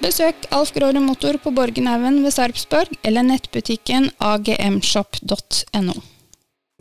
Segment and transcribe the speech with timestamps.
[0.00, 5.96] Besøk Alf Gråre Motor på Borgenhaugen ved Sarpsborg eller nettbutikken agmshop.no.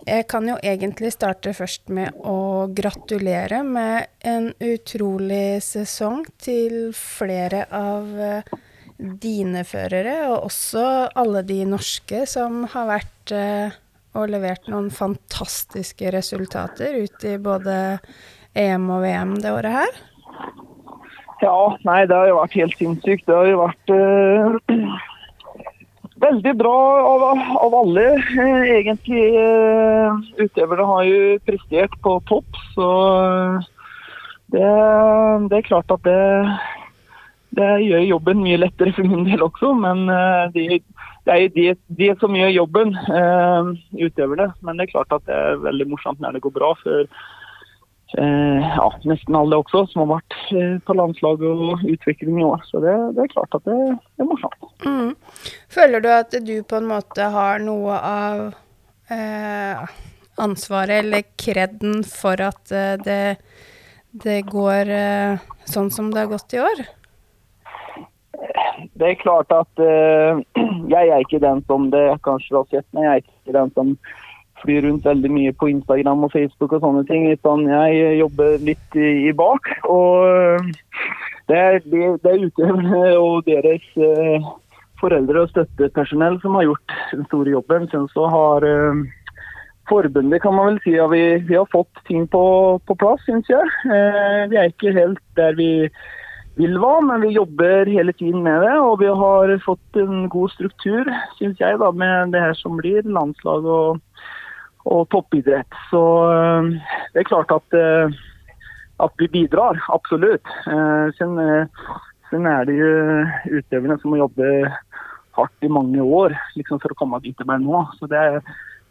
[0.08, 7.66] Jeg kan jo egentlig starte først med å gratulere med en utrolig sesong til flere
[7.76, 8.56] av eh,
[8.98, 10.86] dine førere, og også
[11.20, 13.80] alle de norske som har vært eh,
[14.16, 17.76] og levert noen fantastiske resultater ut i både
[18.56, 20.00] EM og VM det året her.
[21.40, 23.24] Ja, nei, det har jo vært helt sinnssykt.
[23.28, 24.98] Det har jo vært uh,
[26.20, 26.76] veldig bra
[27.08, 27.24] av,
[27.64, 28.06] av alle.
[28.34, 32.90] Uh, egentlig uh, utøverne har jo prestert på topp, så
[34.52, 34.68] det,
[35.48, 36.20] det, er klart at det,
[37.56, 39.72] det gjør jobben mye lettere for min del også.
[39.80, 40.10] Men
[40.52, 40.82] de,
[41.24, 41.68] det er jo de,
[42.02, 42.96] de, som gjør jobben,
[43.96, 44.52] utøverne.
[44.60, 46.76] Men det er klart at det er veldig morsomt når det går bra.
[46.84, 47.39] for Eh,
[48.18, 52.64] ja, nesten alle også, som har vært eh, på landslaget og utvikling i år.
[52.66, 53.78] Så det, det, er klart at det,
[54.18, 54.70] det er morsomt.
[54.86, 55.12] Mm.
[55.70, 58.46] Føler du at du på en måte har noe av
[59.14, 59.98] eh,
[60.40, 63.24] ansvaret eller kreden for at eh, det,
[64.26, 66.86] det går eh, sånn som det har gått i år?
[69.00, 70.42] Det er klart at eh,
[70.96, 73.94] jeg er ikke den som det kanskje har sett, men jeg er ikke den som
[74.64, 77.28] flyr rundt veldig mye på Instagram og Facebook og sånne ting.
[77.32, 79.72] Utan jeg jobber litt i, i bak.
[79.90, 80.72] Og eh,
[81.50, 84.50] det er, det, er utøverne og deres eh,
[85.00, 87.90] foreldre og støttepersonell som har gjort den store jobben.
[88.14, 89.04] Så har eh,
[89.90, 92.44] forbundet kan man vel si at vi, vi har fått ting på,
[92.86, 93.76] på plass, syns jeg.
[93.90, 95.72] Eh, vi er ikke helt der vi
[96.60, 98.76] vil være, men vi jobber hele tiden med det.
[98.84, 101.10] Og vi har fått en god struktur,
[101.40, 104.04] syns jeg, da, med det her som blir landslag og
[104.88, 105.80] og toppidrett.
[105.90, 106.02] Så
[106.32, 106.70] eh,
[107.14, 108.20] det er klart at, eh,
[109.04, 110.46] at vi bidrar, absolutt.
[110.68, 111.36] Eh, sen,
[112.30, 114.50] sen, er det jo utøverne som må jobbe
[115.38, 117.84] hardt i mange år liksom for å komme dit de er nå.
[118.00, 118.24] Så det,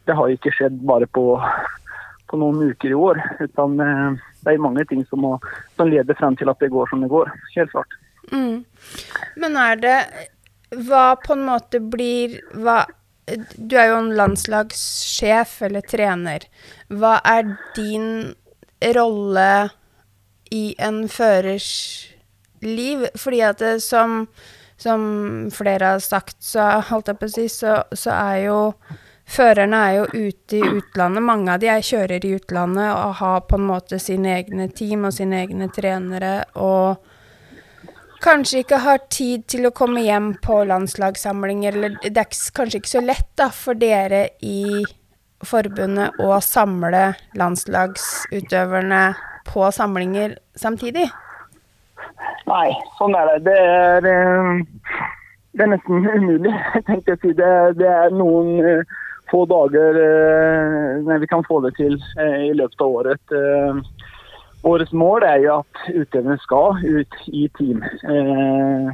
[0.09, 1.27] det har ikke skjedd bare på,
[2.29, 3.23] på, noen uker i år.
[3.41, 5.37] Utan det er mange ting som, må,
[5.77, 7.33] som, leder frem til at det går som det går.
[7.57, 7.99] Helt klart.
[8.29, 8.65] Mm.
[9.41, 9.99] Men er det
[10.85, 12.83] Hva på en måte blir hva
[13.57, 16.47] du er jo en landslagssjef eller trener.
[16.89, 18.35] Hva er din
[18.97, 19.51] rolle
[20.55, 21.69] i en førers
[22.65, 23.07] liv?
[23.19, 24.23] Fordi at det, som,
[24.77, 25.03] som,
[25.55, 28.63] flere har sagt, så holdt jeg på å si, så, så er jo
[29.29, 31.21] Førerne er jo ute i utlandet.
[31.21, 35.05] Mange av de er kjører i utlandet og har på en måte sine egne team
[35.05, 36.47] og sine egne trenere.
[36.57, 37.08] og
[38.25, 42.95] kanskje ikke har tid til å komme hjem på landslagssamlinger, eller det er kanskje ikke
[42.97, 44.85] så lett da, for dere i
[45.47, 49.03] forbundet å samle landslagsutøverne
[49.49, 51.07] på samlinger samtidig?
[52.49, 53.39] Nei, sånn er det.
[53.49, 54.97] Det er, eh,
[55.55, 56.55] det er nesten umulig,
[56.89, 57.35] tenkte jeg å si.
[57.39, 58.97] Det, det er noen eh,
[59.29, 63.37] få dager eh, vi kan få det til i løpet av året.
[64.67, 67.83] Årets mål er jo at utøverne skal ut i team.
[67.83, 68.89] Eh,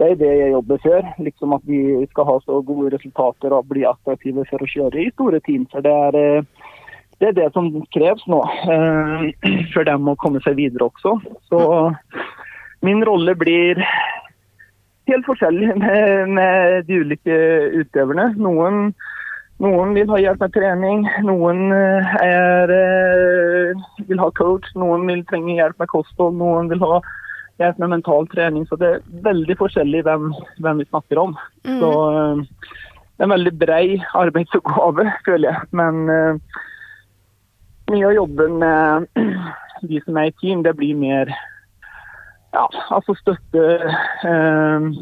[0.00, 1.10] det er det jeg jobber for.
[1.26, 1.80] Liksom at vi
[2.10, 5.68] skal ha så gode resultater og bli attraktive for å kjøre i store team.
[5.72, 6.72] For det er, eh,
[7.20, 8.40] det, er det som kreves nå
[8.72, 9.28] eh,
[9.74, 11.18] for dem å komme seg videre også.
[11.52, 11.60] Så
[12.84, 13.84] min rolle blir
[15.10, 15.74] helt forskjellig
[16.32, 17.36] med de ulike
[17.76, 18.30] utøverne.
[18.40, 18.94] Noen,
[19.62, 22.72] noen, vil ha hjelp med trening, noen eh, er,
[24.08, 26.98] vil ha coach, noen vil trenge hjelp med kosthold, noen vil ha
[27.62, 28.66] hjelp med mental trening.
[28.66, 30.30] Så det er veldig forskjellig hvem,
[30.64, 31.36] hvem vi snakker om.
[31.66, 31.78] Mm.
[31.80, 31.92] Så
[33.14, 33.86] det er en veldig brei
[34.18, 35.68] arbeidsoppgave, føler jeg.
[35.78, 36.62] Men uh,
[37.92, 39.06] mye av jobben med
[39.90, 41.30] de som er i team, det blir mer
[42.54, 43.66] ja, altså støtte
[44.26, 44.94] uh,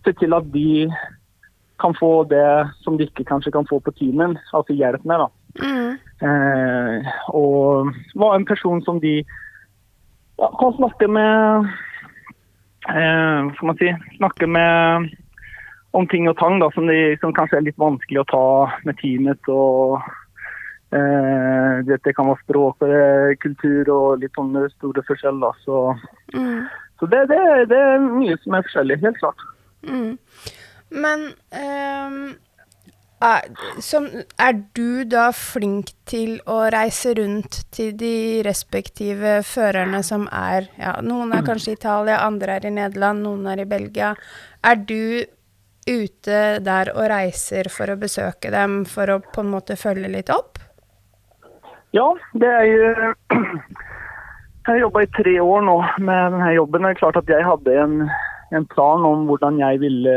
[0.00, 0.88] Se til at de
[1.80, 5.24] kan få det som de ikke kanskje kan få på teamen, altså hjelp med.
[5.24, 5.28] da.
[5.60, 5.96] Mm.
[7.34, 9.24] og var en person som de
[10.38, 11.66] ja, kan snakke med
[12.86, 13.88] eh, Skal man si
[14.18, 15.08] Snakke med
[15.90, 18.46] om ting og tang da, som, de, som kanskje er litt vanskelig å ta
[18.86, 19.48] med teamet.
[19.50, 19.98] og
[20.94, 25.58] eh, Det kan være språk og kultur og litt sånne store forskjeller.
[25.64, 25.82] Så,
[26.36, 26.60] mm.
[27.00, 27.40] så det, det,
[27.72, 29.46] det, er mye som er forskjellig, helt klart.
[29.82, 30.14] Mm.
[30.90, 32.22] Men um
[33.20, 33.40] er,
[33.84, 34.06] som,
[34.40, 40.96] er, du da flink til å reise rundt til de respektive førerne som er ja,
[41.04, 44.14] Noen er kanskje i Italia, andre er i Nederland, noen er i Belgia.
[44.64, 45.26] Er du
[45.90, 50.32] ute der og reiser for å besøke dem, for å på en måte følge litt
[50.32, 50.60] opp?
[51.96, 52.06] Ja,
[52.38, 53.12] det er jo
[54.60, 56.84] Jeg har jobba i tre år nå med denne jobben.
[56.84, 57.94] Det er klart at jeg hadde en,
[58.54, 60.12] en plan om hvordan jeg ville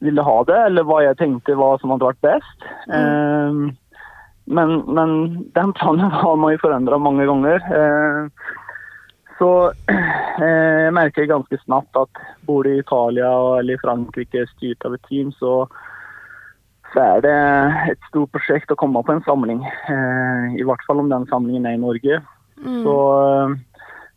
[0.00, 2.66] ville ha det, eller hva jeg tenkte hva som hadde vært best.
[2.88, 2.96] Mm.
[2.96, 4.08] Eh,
[4.50, 5.12] men, men,
[5.56, 7.62] den planen har man jo forandra mange ganger.
[7.80, 8.48] Eh,
[9.40, 9.52] så
[9.92, 13.30] eh, jeg merker ganske snart at bor du i Italia
[13.60, 15.64] eller i Frankrike styrt av et team, så,
[16.94, 17.38] så er det
[17.94, 19.62] et stort prosjekt å komme på en samling.
[20.56, 22.22] I hvert fall om den samlingen er i Norge.
[22.60, 22.80] Mm.
[22.84, 22.96] Så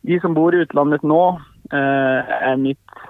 [0.04, 1.22] de som bor i utlandet nå,
[1.72, 3.04] er mitt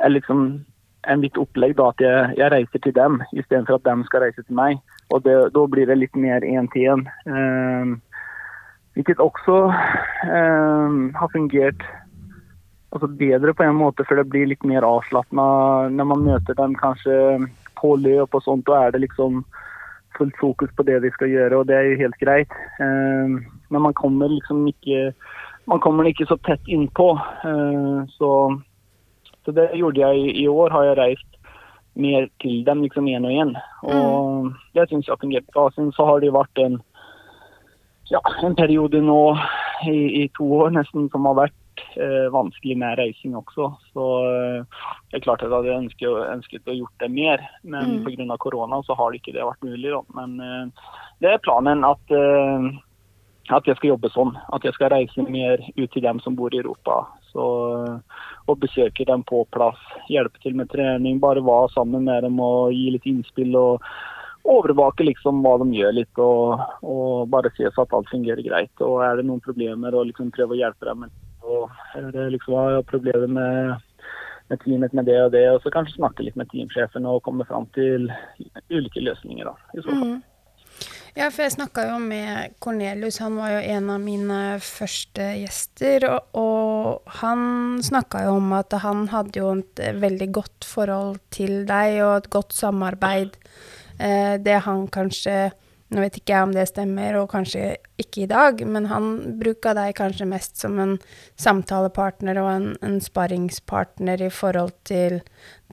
[0.00, 0.64] er liksom
[1.10, 4.42] en litt opplegg da, at jeg, jeg, reiser til dem istedenfor at de skal reise
[4.42, 4.80] til meg.
[5.12, 7.04] Og det, Da blir det litt mer én til én.
[7.28, 7.92] Eh,
[8.94, 11.82] hvilket også eh, har fungert
[12.94, 16.76] altså bedre på en måte, for det blir litt mer avslappende når man møter dem
[16.78, 17.16] kanskje
[17.80, 18.66] på løp og sånt.
[18.68, 19.42] Da er det liksom
[20.14, 22.52] fullt fokus på det de skal gjøre, og det er jo helt greit.
[22.78, 23.40] Eh,
[23.70, 25.10] men man kommer liksom ikke
[25.66, 27.08] man kommer ikke så tett innpå.
[27.48, 28.30] Eh, så
[29.44, 30.72] så det gjorde jeg i år.
[30.72, 31.40] Har jeg reist
[31.94, 33.52] mer til dem, liksom én og én.
[33.82, 34.54] Og mm.
[34.74, 35.68] det syns jeg fungerte bra.
[35.74, 36.80] Så har det vært en,
[38.10, 39.36] ja, en periode nå
[39.90, 43.70] i, i, to år nesten som har vært eh, vanskelig med reising også.
[43.92, 44.80] Så eh,
[45.10, 48.08] det er klart at jeg hadde ønsket, ønsket å gjort det mer, men mm.
[48.08, 48.40] pga.
[48.42, 49.92] korona så har det ikke det vært mulig.
[49.94, 50.02] Da.
[50.18, 50.90] Men eh,
[51.22, 52.74] det er planen at eh,
[53.52, 54.32] at jeg skal jobbe sånn.
[54.56, 57.02] At jeg skal reise mer ut til dem som bor i Europa.
[57.28, 57.44] Så,
[58.46, 59.80] og besøke dem på plass.
[60.12, 63.56] Hjelpe til med trening, bare være sammen med dem og gi litt innspill.
[63.56, 63.82] og
[64.44, 68.72] overvake liksom hva de gjør litt, og, og bare se at alt fungerer greit.
[68.84, 71.06] Og er det noen problemer, og liksom prøve å hjelpe dem.
[71.44, 73.72] Og er det liksom har problemer med,
[74.52, 77.48] med teamet med det og det, og så kanskje snakke litt med teamsjefen og komme
[77.48, 78.10] fram til
[78.70, 79.48] ulike løsninger.
[79.48, 80.14] da, i så fall.
[80.14, 80.22] Mm.
[81.14, 86.08] Ja, for jeg snakka jo med Cornelius, han var jo en av mine første gjester.
[86.10, 87.44] Og, og han
[87.86, 92.32] snakka jo om at han hadde jo et veldig godt forhold til deg og et
[92.34, 93.38] godt samarbeid.
[94.02, 95.52] Eh, det han kanskje
[95.94, 99.76] Nå vet ikke jeg om det stemmer, og kanskje ikke i dag, men han bruka
[99.76, 100.96] deg kanskje mest som en
[101.38, 105.20] samtalepartner og en, en sparringspartner i forhold til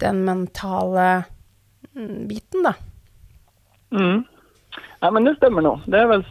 [0.03, 1.07] den mentale
[1.95, 2.75] mm, biten, da.
[3.95, 4.27] Mm.
[5.01, 5.75] Nei, men det stemmer nå.
[5.89, 6.25] Det er vel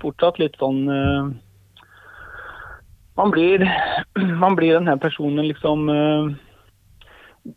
[0.00, 1.28] fortsatt litt sånn uh,
[3.16, 3.62] man, blir,
[4.42, 6.34] man blir den her personen liksom uh,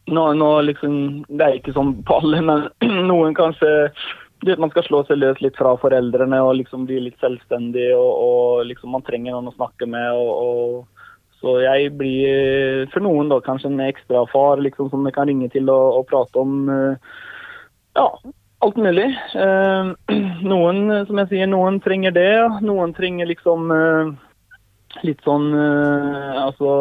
[0.05, 0.95] nå, nå, liksom
[1.27, 2.67] Det er ikke sånn på alle, men
[3.11, 3.91] noen kanskje
[4.39, 7.89] man skal slå seg løs litt fra foreldrene og liksom bli litt selvstendig.
[7.91, 10.13] Og, og liksom man trenger noen å snakke med.
[10.15, 11.09] Og, og,
[11.41, 15.49] så jeg blir for noen da kanskje en ekstra far liksom, som jeg kan ringe
[15.51, 17.19] til og, og prate om uh,
[17.99, 18.07] ja,
[18.59, 19.19] Alt mulig.
[19.35, 19.91] Eh,
[20.51, 22.33] noen, som jeg sier, noen trenger det.
[22.65, 24.09] Noen trenger liksom eh,
[25.07, 26.73] litt sånn eh, altså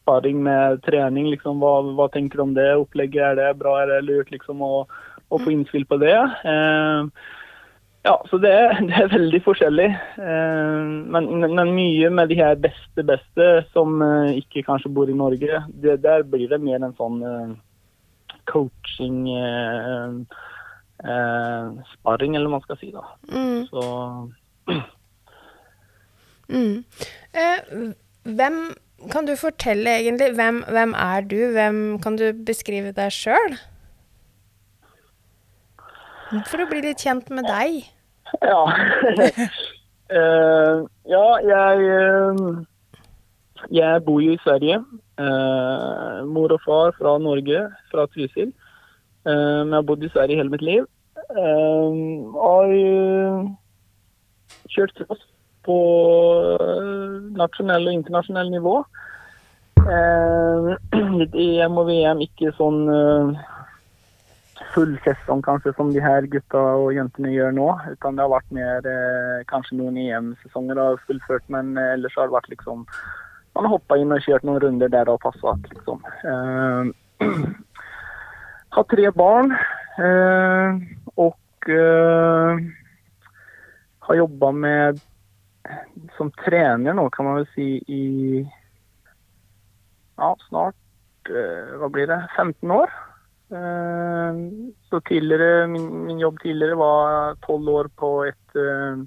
[0.00, 1.30] sparring med trening.
[1.30, 3.22] liksom, hva, hva, tenker du om det opplegget?
[3.22, 4.34] Er det bra, er det lurt?
[4.34, 4.82] liksom, å,
[5.30, 6.18] å få innspill på det.
[8.02, 8.56] Ja, så det,
[8.88, 9.90] det, er veldig forskjellig.
[10.18, 14.02] Men, men, mye med de her beste beste som
[14.34, 17.22] ikke kanskje bor i Norge, det, der blir det mer en sånn
[18.50, 20.10] coaching eh,
[21.02, 22.92] sparring, eller hva man skal si.
[22.94, 23.02] da.
[23.32, 23.66] Mm.
[23.70, 23.82] Så
[26.54, 26.76] mm.
[28.38, 28.58] hvem
[29.10, 31.36] kan du fortelle egentlig hvem, hvem er du?
[31.56, 33.56] Hvem kan du beskrive deg sjøl?
[36.48, 37.82] For å bli litt kjent med deg.
[38.40, 38.62] Ja.
[40.16, 40.76] uh,
[41.14, 42.62] ja, jeg uh,
[43.68, 44.80] Jeg bor jo i Sverige.
[45.20, 48.54] Uh, mor og far fra Norge, fra Trysil.
[49.24, 50.88] Men jeg har bodd i Sverige hele mitt liv.
[51.32, 52.72] har
[54.72, 55.22] kjørt cross
[55.62, 55.76] på
[57.38, 58.74] nasjonell og internasjonell nivå.
[61.20, 62.84] Litt EM og VM, ikke sånn
[64.74, 67.68] full sesong kanskje som de her gutta og jentene gjør nå.
[67.94, 72.30] Utan det har vært mer eh, kanskje noen EM-sesonger har fullført, men eh, ellers har
[72.30, 72.86] det vært liksom
[73.52, 75.98] Man har hoppa inn og kjørt noen runder der det har passa, liksom.
[78.72, 79.52] Har tre barn.
[80.00, 80.76] Eh,
[81.20, 82.62] og eh,
[84.06, 85.02] har jobba med
[86.16, 88.40] som trener nå, kan man vel si, i
[90.16, 92.18] ja, snart eh, Hva blir det?
[92.36, 92.98] 15 år.
[94.88, 99.02] Så tidligere, min, min, jobb tidligere var tolv år på et uh,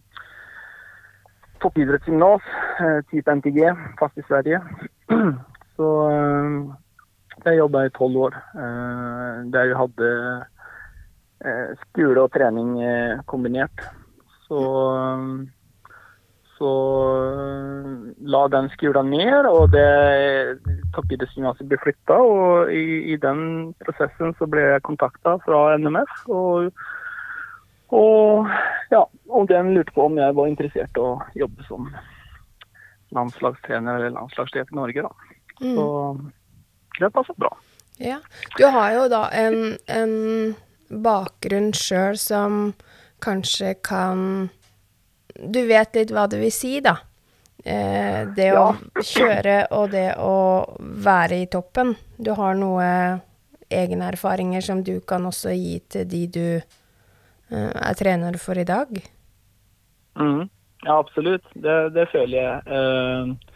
[1.64, 2.46] toppidrettsgymnas,
[3.10, 3.64] type NTG,
[3.98, 4.60] fast i Sverige.
[5.80, 6.78] Så uh,
[7.46, 8.40] der jobba i tolv år.
[8.58, 10.12] Uh, der vi hadde
[11.84, 12.80] skole og trening
[13.30, 13.84] kombinert.
[14.48, 14.62] Så
[16.58, 16.72] så
[18.32, 20.60] la den skolen ned, og det
[20.96, 22.16] toppidrettsgymnaset ble flytta.
[22.16, 26.14] Og i, i, den prosessen så ble jeg kontakta fra NMF.
[26.32, 26.70] Og,
[27.92, 28.54] og,
[28.94, 31.92] ja, og den lurte på om jeg var interessert i å jobbe som
[33.16, 35.04] landslagstrener eller landslagssjef i Norge.
[35.10, 35.36] Da.
[35.60, 35.76] Mm.
[35.76, 35.88] Så
[37.00, 37.52] det passet bra.
[37.98, 38.20] Ja.
[38.58, 40.56] Du har jo da en, en
[40.90, 42.74] bakgrunn sjøl som
[43.24, 44.50] kanskje kan
[45.36, 46.96] Du vet litt hva det vil si, da?
[47.66, 48.70] Eh, det å
[49.02, 50.36] kjøre og det å
[50.80, 51.96] være i toppen.
[52.16, 53.20] Du har noen
[53.68, 58.68] egne erfaringer som du kan også gi til de du eh, er trener for i
[58.68, 58.94] dag?
[60.16, 60.46] Mm.
[60.86, 61.46] Ja, absolutt.
[61.54, 62.62] Det, det føler jeg.
[62.70, 63.55] Uh,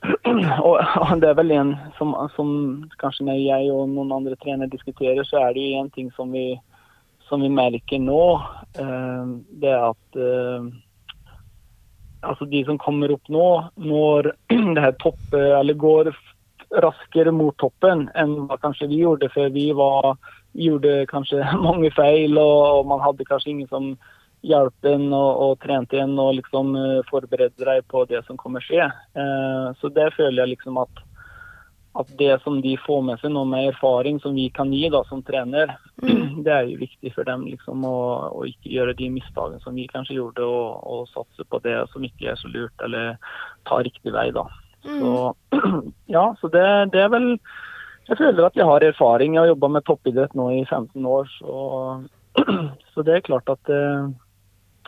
[0.66, 2.50] og, og, det er vel en som, som,
[3.02, 6.32] kanskje når jeg og noen andre trenere diskuterer, så er det jo en ting som
[6.32, 6.54] vi,
[7.28, 8.22] som vi merker nå.
[8.78, 10.70] Uh, det er at uh,
[12.22, 14.32] altså de som kommer opp nå, når
[14.74, 16.12] det her toppet, eller går
[16.80, 19.50] raskere mot toppen enn hva kanskje vi gjorde før.
[19.54, 20.14] Vi var,
[20.56, 23.92] gjorde kanskje mange feil, og, man hadde kanskje ingen som
[24.46, 28.64] hjalp en og, og trente en og liksom uh, forberedte deg på det som kommer
[28.64, 28.86] skje.
[28.88, 31.04] Eh, så det føler jeg liksom at
[31.98, 35.00] at det som de får med seg nå med erfaring som vi kan gi da
[35.08, 36.42] som trener, mm.
[36.46, 37.96] det er jo viktig for dem liksom å,
[38.30, 42.06] å ikke gjøre de mistakene som vi kanskje gjorde, og, og, satse på det som
[42.06, 43.18] ikke er så lurt, eller
[43.68, 44.46] ta riktig vei, da.
[44.86, 45.02] Mm.
[45.02, 45.60] Så
[46.16, 47.28] ja, så det, det, er vel
[48.08, 49.34] Jeg føler at jeg har erfaring.
[49.34, 51.58] Jeg har jobba med toppidrett nå i 15 år, så,
[52.94, 54.06] så det er klart at eh,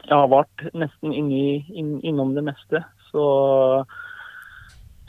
[0.07, 2.83] jeg har vært nesten inni, inn, innom det meste.
[3.11, 3.27] Så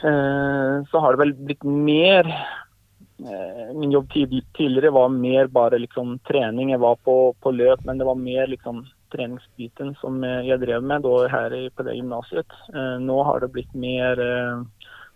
[0.04, 6.18] Eh, så har det vel blitt mer eh, Min jobb tidligere var mer bare liksom
[6.28, 6.74] trening.
[6.74, 8.82] Jeg var på, på løp, men det var mer liksom
[9.14, 12.58] treningsbiten som jeg drev med da her på det gymnaset.
[12.74, 14.20] Eh, nå har det blitt mer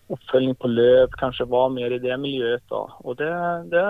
[0.09, 2.65] oppfølging på løp, kanskje var mer i det miljøet.
[2.71, 2.87] da.
[3.05, 3.29] Og det,
[3.75, 3.85] det,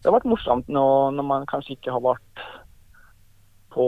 [0.00, 2.46] det har vært morsomt nå, når man kanskje ikke har vært
[3.74, 3.86] på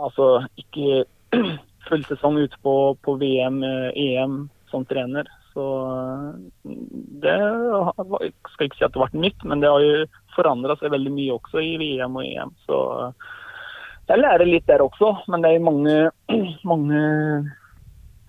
[0.00, 1.04] Altså ikke
[1.88, 3.62] full sesong ute på, på VM,
[3.94, 5.28] EM som trener.
[5.54, 5.66] Så
[7.22, 10.76] det jeg skal ikke si at det har vært nytt, men det har jo forandra
[10.78, 12.52] seg veldig mye også i VM og EM.
[12.66, 12.76] Så
[14.10, 15.96] jeg lærer litt der også, men det er mange,
[16.70, 17.00] mange,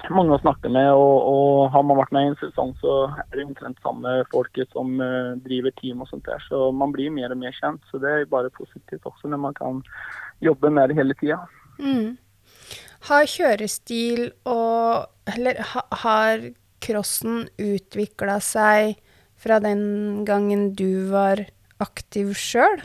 [0.09, 0.89] mange å snakke med.
[0.97, 4.73] Og, og, har man vært med i en sesong, så er det omtrent samme folket
[4.73, 4.97] som
[5.45, 6.41] driver team og sånt der.
[6.49, 7.85] Så man blir mer og mer kjent.
[7.91, 9.85] Så det er bare positivt også når man kan
[10.41, 11.39] jobbe med det hele tida.
[11.79, 12.17] Mm.
[13.09, 16.41] Har kjørestil og Eller ha, har
[16.81, 18.97] crossen utvikla seg
[19.41, 21.45] fra den gangen du var
[21.81, 22.81] aktiv sjøl?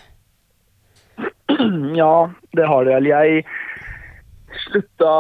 [1.97, 2.95] Ja, det har det.
[2.99, 3.07] vel.
[3.09, 3.45] Jeg
[4.67, 5.13] slutta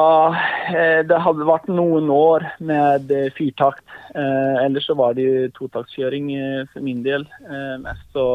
[0.73, 3.85] eh, Det hadde vært noen år med eh, fyrtakt.
[4.17, 6.31] Eh, ellers så var det jo totaktskjøring
[6.73, 7.27] for min del.
[7.83, 8.27] Mest så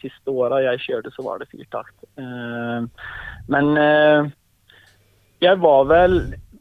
[0.00, 1.94] siste åra jeg kjørte, så var det fyrtakt.
[3.50, 4.30] Men eh,
[5.42, 6.16] jeg var vel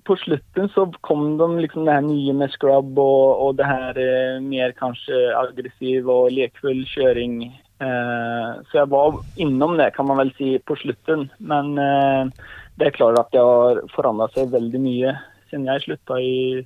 [0.08, 4.00] På slutten så kom de liksom det her nye med scrub og, og det her
[4.01, 7.43] eh, mer kanskje aggressiv og lekfull kjøring.
[7.77, 11.27] Eh, så jeg var innom det, kan man vel si, på slutten.
[11.38, 15.13] Men det er klart at det har forandra seg veldig mye
[15.51, 16.65] siden jeg slutta i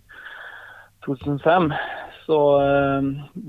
[1.03, 1.73] 2005.
[2.23, 2.39] Så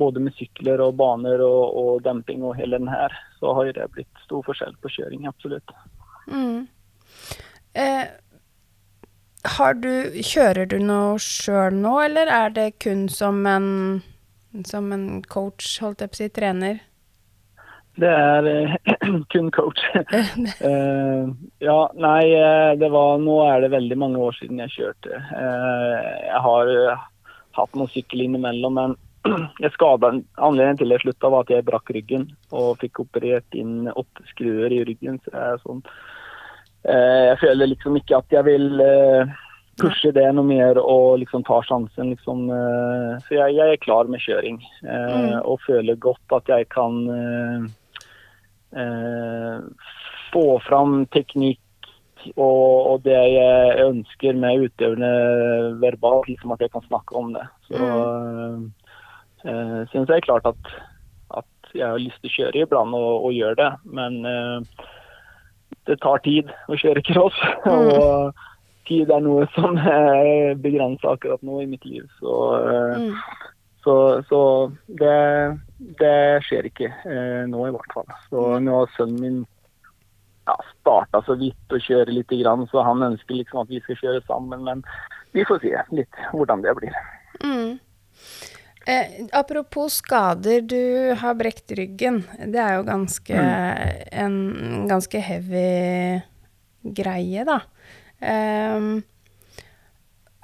[0.02, 3.92] både med sykler og baner og, og demping og hele den her, så har det
[3.94, 5.70] blitt stor forskjell på kjøring, absolutt.
[6.26, 6.66] Mm.
[7.74, 8.04] Eh,
[9.56, 9.90] har du
[10.24, 13.70] Kjører du noe sjøl nå, eller er det kun som en
[14.64, 16.82] som en coach, holdt jeg på å si, trener?
[17.98, 18.76] Det er eh,
[19.32, 19.82] kun coach.
[20.64, 21.24] Eh,
[21.62, 25.18] ja, nei, eh, det var Nå er det veldig mange år siden jeg kjørte.
[25.18, 26.70] Eh, jeg har
[27.58, 28.96] hatt noen sykkel innimellom, men
[29.64, 33.88] jeg skadet Anledningen til jeg slutta, var at jeg brakk ryggen og fikk operert inn
[33.92, 35.20] åtte skruer i ryggen.
[35.24, 35.80] Så jeg, sånn,
[36.88, 39.34] eh, jeg føler liksom ikke at jeg vil eh,
[39.80, 42.44] pushe det noe mer og liksom ta sjansen, liksom.
[42.52, 45.40] eh, så jeg, jeg er klar med kjøring eh, Mm.
[45.42, 47.66] og føler godt at jeg kan eh,
[48.80, 49.58] eh,
[50.34, 51.60] få fram teknikk
[52.36, 55.10] og, og det jeg ønsker med utøverne
[55.82, 57.44] verbalt, liksom at jeg kan snakke om det.
[57.68, 57.76] Så
[59.48, 60.74] uh, syns jeg klart at,
[61.36, 64.84] at jeg har lyst til å kjøre iblant og, og gjøre det, men eh,
[65.88, 67.38] det tar tid å kjøre cross.
[67.66, 68.36] og
[68.88, 72.06] tid er noe som er begrensa akkurat nå i mitt liv.
[72.20, 72.36] Så,
[72.68, 73.16] eh, Mm.
[73.84, 74.40] så, så
[75.00, 75.58] det,
[75.98, 78.06] det skjer ikke eh, nå, i hvert fall.
[78.30, 79.40] Så nå har sønnen min
[80.46, 83.98] ja, starta så vidt å kjøre litt, grann, så han ønsker liksom at vi skal
[84.00, 84.64] kjøre sammen.
[84.64, 84.84] Men
[85.32, 86.96] vi får se litt hvordan det blir.
[87.42, 87.78] Mm.
[88.86, 92.22] Eh, apropos skader, du har brekt ryggen.
[92.38, 93.44] Det er jo ganske
[94.12, 94.36] en
[94.90, 96.20] ganske heavy
[96.84, 97.62] greie, da.
[98.24, 99.02] Um,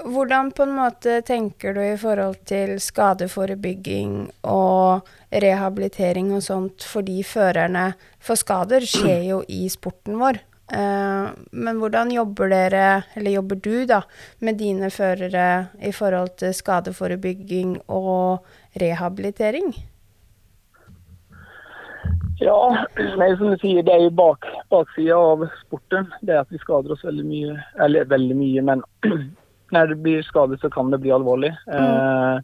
[0.01, 4.15] hvordan på en måte tenker du i forhold til skadeforebygging
[4.49, 10.41] og rehabilitering og sånt fordi førerne For skader skjer jo i sporten vår.
[10.73, 14.03] Eh, men hvordan jobber dere, eller jobber du da,
[14.39, 15.47] med dine førere
[15.83, 18.47] i forhold til skadeforebygging og
[18.81, 19.73] rehabilitering?
[22.41, 22.57] Ja,
[23.21, 26.09] nei, som du sier, det er jo bak, baksida av sporten.
[26.25, 27.59] Det er at vi skader oss veldig mye.
[27.85, 28.85] Eller veldig mye, men
[29.75, 31.53] når det blir skade, så kan det bli alvorlig.
[31.69, 32.41] Eh,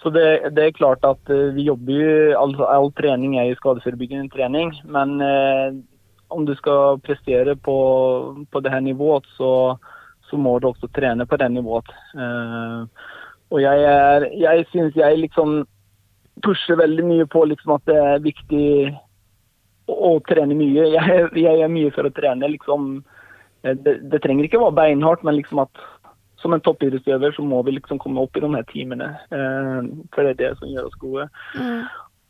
[0.00, 0.24] så det,
[0.56, 4.72] det er klart at eh, vi jobber jo altså, All trening er jo skadeforebyggende trening.
[4.88, 5.76] Men eh,
[6.28, 7.78] om du skal prestere på,
[8.50, 9.76] på det her nivået, så,
[10.30, 11.90] så må du også trene på det nivået.
[12.14, 12.84] Uh,
[13.50, 15.62] og jeg, er, jeg syns jeg liksom
[16.44, 18.66] pusher veldig mye på liksom at det er viktig
[19.88, 20.90] å, å trene mye.
[20.94, 22.50] Jeg, er mye for å trene.
[22.52, 22.90] liksom
[23.64, 25.86] eh, det, det trenger ikke være beinhardt, men liksom at
[26.38, 29.08] som en toppidrettsutøver så må vi liksom komme opp i de her timene.
[29.32, 31.26] Uh, for det er det som gjør oss gode.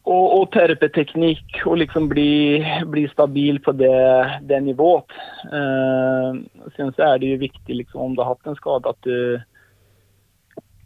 [0.08, 3.92] Og, og terpeteknikk og liksom bli, bli stabil på det,
[4.48, 5.12] det nivået.
[5.52, 6.38] Eh,
[6.76, 9.36] synes jeg er det jo viktig liksom om du har hatt en skade at du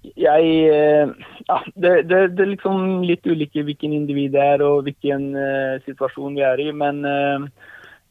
[0.03, 1.11] jeg eh,
[1.47, 5.79] Ja, det, det, det er liksom litt ulike hvilken individ det er og hvilken uh,
[5.87, 6.69] situasjon vi er i.
[6.75, 7.47] Men uh,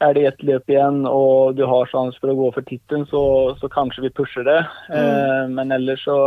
[0.02, 3.24] er det ett løp igjen og du har sjanse for å gå for tittelen, så,
[3.62, 4.60] så kanskje vi pusher det.
[4.90, 6.18] Eh, men ellers så,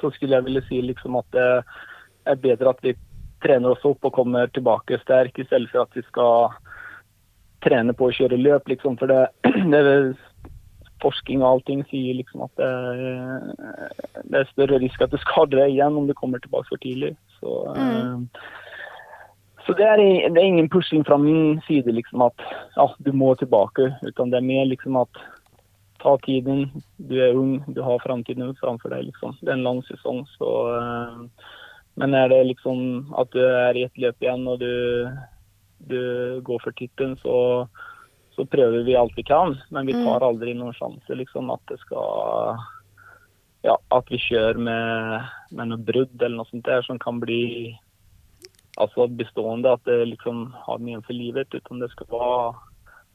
[0.00, 1.46] så skulle jeg ville si liksom at det
[2.28, 2.92] er bedre at vi
[3.44, 6.54] trener oss opp og kommer tilbake sterk, i stedet for at vi skal
[7.64, 8.68] trene på å kjøre løp.
[8.72, 9.28] liksom, For det,
[9.72, 9.84] det
[11.04, 12.70] forskning og allting sier liksom at det,
[14.30, 17.14] det er større risk at du skader deg igjen om du kommer tilbake for tidlig.
[17.40, 18.26] Så, mm.
[19.66, 23.34] så det, er, det er ingen pushing fra min side liksom at ja, du må
[23.40, 25.24] tilbake, utan det er mer liksom at
[26.04, 26.66] ta tiden.
[26.96, 29.08] Du er ung, du har framtiden framfor deg.
[29.10, 29.36] liksom.
[29.40, 31.52] Det er en lang sesong, så eh,
[32.00, 35.06] Men er det liksom at du er i et løp igjen og du,
[35.86, 36.00] du
[36.46, 37.66] går for tittelen, så
[38.34, 41.78] så prøver vi alt vi kan, men vi tar aldri noen sjanse liksom at det
[41.84, 42.58] skal
[43.64, 47.72] Ja, at vi kjører med, med noe brudd eller noe sånt der som kan bli
[48.76, 51.54] altså bestående, at det liksom har mye for livet.
[51.54, 52.52] Uten det skal være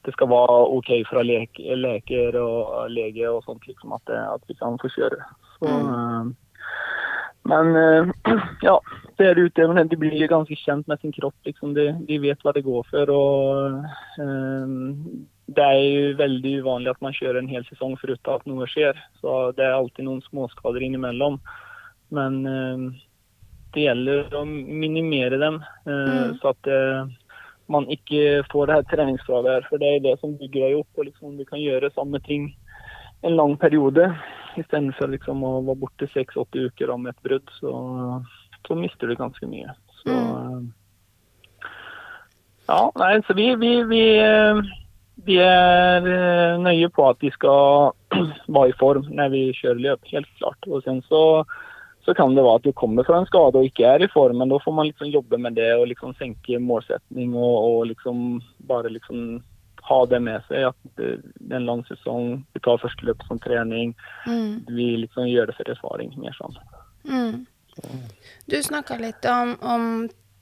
[0.08, 4.48] det skal være OK fra lek, leker og lege og sånt, liksom at, det, at
[4.48, 5.20] vi kan få kjøre.
[5.58, 6.30] Så, eh,
[7.50, 8.12] men eh,
[8.68, 8.76] ja,
[9.18, 9.88] det er utøverne.
[9.90, 11.36] De blir ganske kjent med sin kropp.
[11.44, 11.74] liksom.
[11.76, 13.12] De, de vet hva det går for.
[13.12, 13.84] og
[14.22, 14.74] eh,
[15.50, 18.98] det er jo veldig uvanlig at man kjører en hel sesong foruten at noe skjer.
[19.20, 21.40] Så det er alltid noen småskader innimellom.
[22.14, 22.84] Men eh,
[23.74, 26.38] det gjelder å minimere dem, uh, Mm.
[26.40, 27.06] så at uh,
[27.70, 29.68] man ikke får det her treningsfraværet.
[29.70, 30.90] For det er det som bygger deg opp.
[30.98, 32.50] og liksom Du kan gjøre samme ting
[33.22, 34.10] en lang periode
[34.58, 37.48] istedenfor liksom å være borte seks-åtte uker om et brudd.
[37.60, 37.72] Så,
[38.66, 39.74] så mister du ganske mye.
[40.02, 40.68] Så mm.
[42.70, 44.60] Ja, nei, så vi, vi, vi, eh,
[45.26, 47.96] vi er eh, nøye på at de skal
[48.54, 50.68] være i form når vi kjører løp, helt klart.
[50.70, 51.22] Og sen så,
[52.06, 54.38] så kan det være at du kommer fra en skade og ikke er i form,
[54.38, 58.38] men da får man liksom jobbe med det og liksom senke målsetning og, og liksom
[58.70, 59.40] bare liksom
[59.90, 60.70] ha det med seg.
[60.70, 63.94] At det, det er en lang sesong, vi tar første løp som trening.
[64.26, 64.62] Mm.
[64.70, 66.14] Vi liksom gjør det for erfaring.
[66.20, 66.56] mer sånn.
[67.10, 67.44] Mm.
[68.50, 69.86] Du snakka litt om, om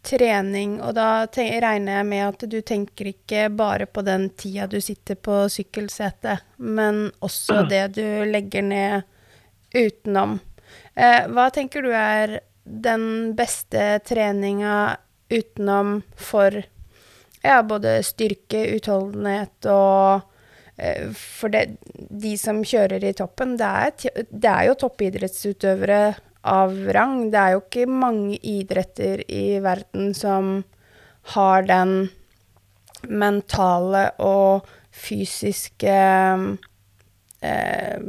[0.08, 4.80] trening, og da regner jeg med at du tenker ikke bare på den tida du
[4.80, 9.08] sitter på sykkelsetet, men også det du legger ned
[9.74, 10.38] utenom.
[10.94, 14.96] Eh, hva tenker du er den beste treninga
[15.28, 16.62] utenom for
[17.44, 20.24] ja, både styrke, utholdenhet og
[20.76, 26.02] eh, For det, de som kjører i toppen, det er, det er jo toppidrettsutøvere
[26.48, 27.28] av rang.
[27.32, 30.62] Det er jo ikke mange idretter i verden som
[31.34, 32.08] har den
[33.08, 34.66] mentale og
[34.98, 35.94] fysiske
[37.44, 38.00] eh,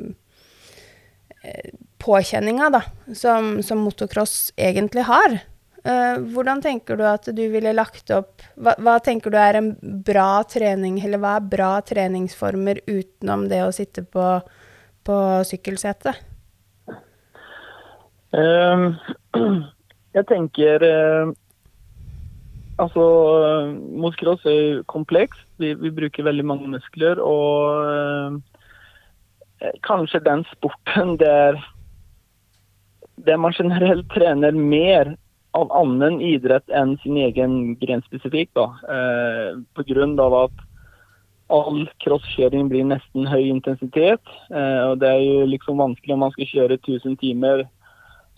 [1.43, 2.81] eh, påkjenninga, da,
[3.15, 5.39] som, som motocross egentlig har.
[5.83, 9.69] Eh, hvordan tenker du at du ville lagt opp hva, hva tenker du er en
[10.05, 14.25] bra trening, eller hva er bra treningsformer utenom det å sitte på,
[15.07, 16.25] på sykkelsetet?
[18.29, 18.91] Uh,
[20.17, 21.31] jeg tenker uh,
[22.79, 23.03] Altså,
[23.99, 25.41] motocross er komplekst.
[25.59, 27.19] Vi, vi bruker veldig mange muskler.
[27.19, 28.39] Og
[29.59, 31.59] eh, kanskje den sporten der,
[33.27, 35.11] der man generelt trener mer
[35.57, 38.53] av annen idrett enn sin egen gren spesifikt.
[38.57, 38.67] Da.
[38.89, 40.65] Eh, av at
[41.49, 44.21] all crosskjøring blir nesten høy intensitet.
[44.53, 47.65] Eh, og det er jo liksom vanskelig om man skal kjøre 1000 timer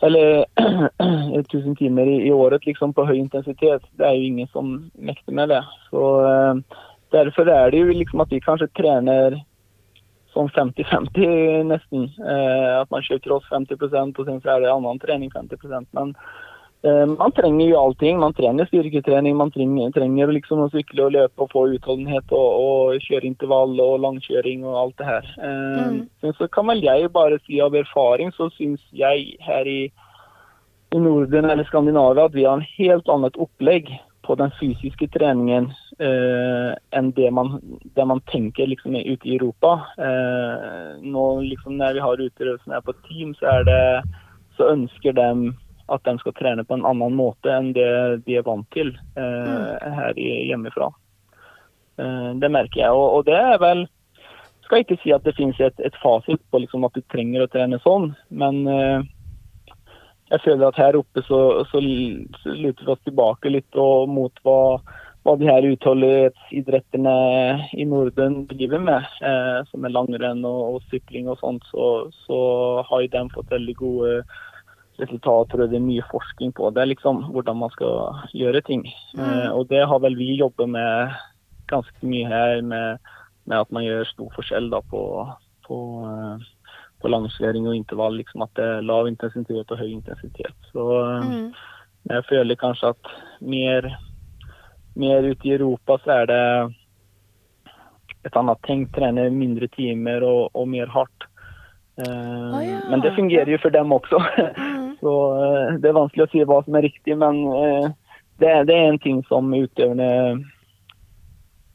[0.01, 0.45] eller
[1.37, 3.83] 1000 timer i, i året liksom på høy intensitet.
[3.99, 5.61] Det er jo ingen som mekter med det.
[5.91, 6.79] Så eh,
[7.11, 9.33] Derfor er det jo liksom at vi kanskje trener
[10.31, 12.07] sånn 50-50 nesten.
[12.23, 16.13] Eh, at man kjører cross 50 og så er det annen trening 50 Men
[17.17, 18.19] man trenger jo allting.
[18.19, 22.47] Man trenger styrketrening, man trenger, trenger liksom å sykle og løpe og få utholdenhet og,
[22.65, 25.27] og kjøre intervall og langkjøring og alt det her.
[25.37, 26.07] Eh, Mm.
[26.21, 29.91] men Så kan vel jeg bare si av erfaring, så syns jeg her i,
[30.91, 33.91] i Norden eller Skandinavia at vi har en helt annet opplegg
[34.25, 37.59] på den fysiske treningen eh, enn det man,
[37.95, 39.87] det man tenker liksom ute i Europa.
[39.97, 44.03] Eh, nå liksom Når vi har utøvelsen her på team, så, er det,
[44.57, 45.53] så ønsker de
[45.91, 47.89] at de skal trene på en annen måte enn det
[48.25, 50.91] de er vant til eh, her hjemmefra.
[51.99, 52.91] Eh, det merker jeg.
[52.95, 53.85] Og, og det er vel
[54.71, 57.51] skal ikke si at det finnes et, et fasit på liksom at du trenger å
[57.51, 59.03] trene sånn, men eh,
[60.31, 61.81] jeg føler at her oppe så, så,
[62.39, 64.79] så luter vi oss tilbake litt og mot hva,
[65.27, 67.15] hva de her utholdenhetsidrettene
[67.75, 71.89] i Norden driver med, eh, som er langrenn og, og sykling og sånt, så,
[72.23, 72.39] så
[72.87, 74.15] har de fått veldig gode
[74.99, 78.83] resultater, og det er mye forskning på det, liksom, hvordan man skal gjøre ting.
[79.17, 81.13] Eh, og det har vel vi jobbet med
[81.71, 82.97] ganske mye her, med,
[83.45, 85.03] med at man gjør stor forskjell da, på,
[85.67, 85.77] på,
[86.09, 88.19] eh, på langkjøring og intervall.
[88.19, 90.55] Liksom, at det er lav intensitet og høy intensitet.
[90.73, 91.53] Så eh, Mm.
[92.09, 93.87] jeg føler kanskje at mer,
[94.95, 96.75] mer ute i Europa så er det
[98.25, 101.25] et annet tenk, trene mindre timer og, og mer hardt.
[101.97, 102.79] Eh, ja.
[102.89, 104.19] Men det fungerer jo for dem også.
[105.01, 107.87] Så eh, det er vanskelig å si hva som er riktig, men eh,
[108.41, 110.09] det, det er en ting som utøverne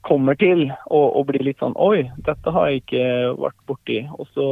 [0.06, 3.06] kommer til og, og blir litt sånn Oi, dette har jeg ikke
[3.42, 3.98] vært borti.
[4.14, 4.46] Og så,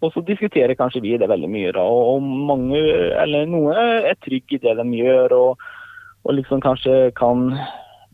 [0.00, 1.74] og så diskuterer kanskje vi det veldig mye.
[1.76, 1.84] Da.
[1.84, 2.80] Og, og mange,
[3.20, 5.70] eller noen er trygge i det de gjør, og,
[6.24, 7.50] og liksom kanskje kan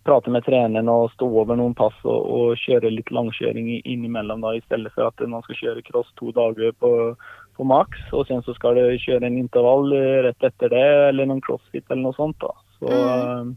[0.09, 4.55] prate med treneren og stå over noen pass og, og kjøre litt langkjøring innimellom, da,
[4.57, 6.91] i stedet for at man skal kjøre cross to dager på,
[7.59, 11.29] på maks, og sen så skal du kjøre en intervall eh, rett etter det, eller
[11.29, 12.39] noen crossfit eller noe sånt.
[12.43, 12.53] da.
[12.79, 13.51] Så, mm.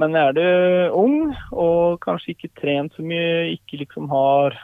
[0.00, 0.46] men er du
[0.94, 1.18] ung
[1.50, 4.56] og kanskje ikke trent så mye, ikke liksom har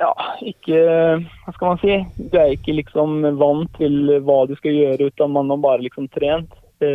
[0.00, 1.96] ja, ikke Hva skal man si?
[2.32, 6.08] Du er ikke liksom vant til hva du skal gjøre, uten man har bare liksom
[6.12, 6.92] trent det,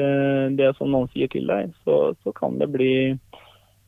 [0.57, 2.95] det som noen sier til deg, så, så kan det bli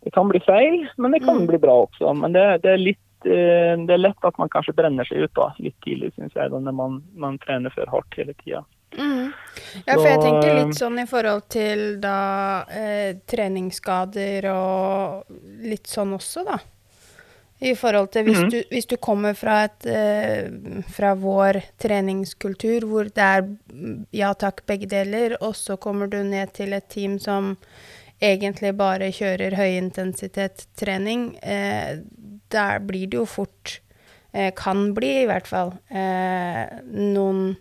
[0.06, 1.48] det kan bli feil, men det kan Mm.
[1.48, 2.13] bli bra også.
[2.15, 5.34] Men det, det er litt eh, det er lett at man kanskje brenner seg ut
[5.38, 8.63] da, litt tidlig, syns jeg, da, når man, man trener for hardt hele tida.
[8.97, 9.34] Mm.
[9.86, 12.19] Ja, for jeg tenker eh, litt sånn i forhold til da
[12.71, 16.60] eh, treningsskader og litt sånn også, da.
[17.58, 18.49] I forhold til hvis, mm.
[18.53, 24.30] du, hvis du kommer fra, et, eh, fra vår treningskultur hvor det er mm, ja
[24.38, 27.56] takk, begge deler, og så kommer du ned til et team som
[28.21, 31.97] egentlig bare kjører høyintensitetstrening, eh,
[32.54, 33.80] der blir det jo fort
[34.34, 37.58] eh, Kan bli, i hvert fall, eh, noen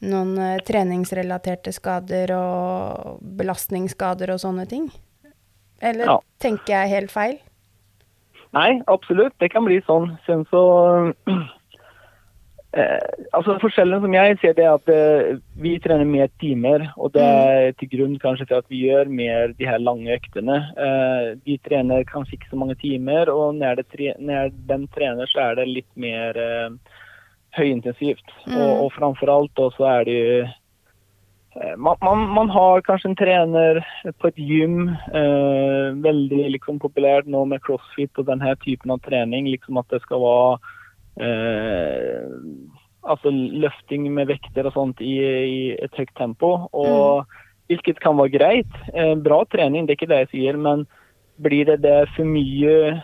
[0.00, 4.90] noen eh, treningsrelaterte skader og belastningsskader og sånne ting?
[5.80, 6.18] Eller Ja.
[6.40, 7.38] tenker jeg helt feil?
[8.52, 9.32] Nei, absolutt.
[9.38, 10.18] Det kan bli sånn.
[10.26, 10.62] Sen så
[12.72, 16.86] eh, Altså Forskjellen som jeg ser, det er at eh, vi trener mer timer.
[16.96, 20.58] Og det er til grunn kanskje til at vi gjør mer de her lange øktene.
[20.86, 25.30] Eh, vi trener kanskje ikke så mange timer, og når, det tre når den trener,
[25.30, 26.96] så er det litt mer eh,
[27.58, 28.26] høyintensivt.
[28.46, 28.56] Mm.
[28.56, 33.18] Og, og framfor alt også er det jo eh, man, man, man har kanskje en
[33.18, 33.80] trener
[34.18, 39.48] på et gym, eh, veldig liksom, populært nå med crossfit og denne typen av trening.
[39.50, 40.76] liksom At det skal være
[41.20, 42.24] eh,
[43.06, 46.56] altså løfting med vekter og sånt i, i et høyt tempo.
[46.72, 47.26] Og,
[47.70, 48.72] Hvilket kan være greit.
[48.98, 50.56] Eh, bra trening, det er ikke det jeg sier.
[50.58, 50.80] Men
[51.38, 52.96] blir det det for mye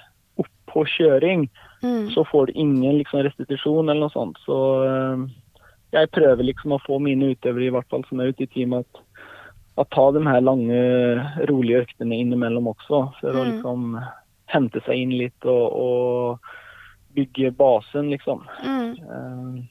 [0.43, 1.47] oppå kjøring,
[1.85, 2.09] Mm.
[2.11, 4.39] så får du ingen liksom, restitusjon eller noe sånt.
[4.43, 5.25] Så eh,
[5.93, 8.83] jeg prøver liksom å få mine utøvere i hvert fall som er ute i teamet,
[8.89, 9.29] at,
[9.85, 10.81] at ta de her lange,
[11.47, 13.03] rolige øktene innimellom også.
[13.21, 13.53] For å Mm.
[13.53, 14.01] liksom
[14.51, 16.39] hente seg inn litt og, og
[17.17, 18.45] bygge basen, liksom.
[18.63, 18.93] Mm.
[19.01, 19.65] Eh,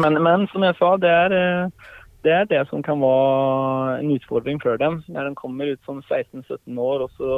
[0.00, 1.88] Men, men som jeg sa, det er, eh,
[2.24, 5.02] det er det som kan være en utfordring for dem.
[5.12, 7.32] Når de kommer ut som 16-17 år og så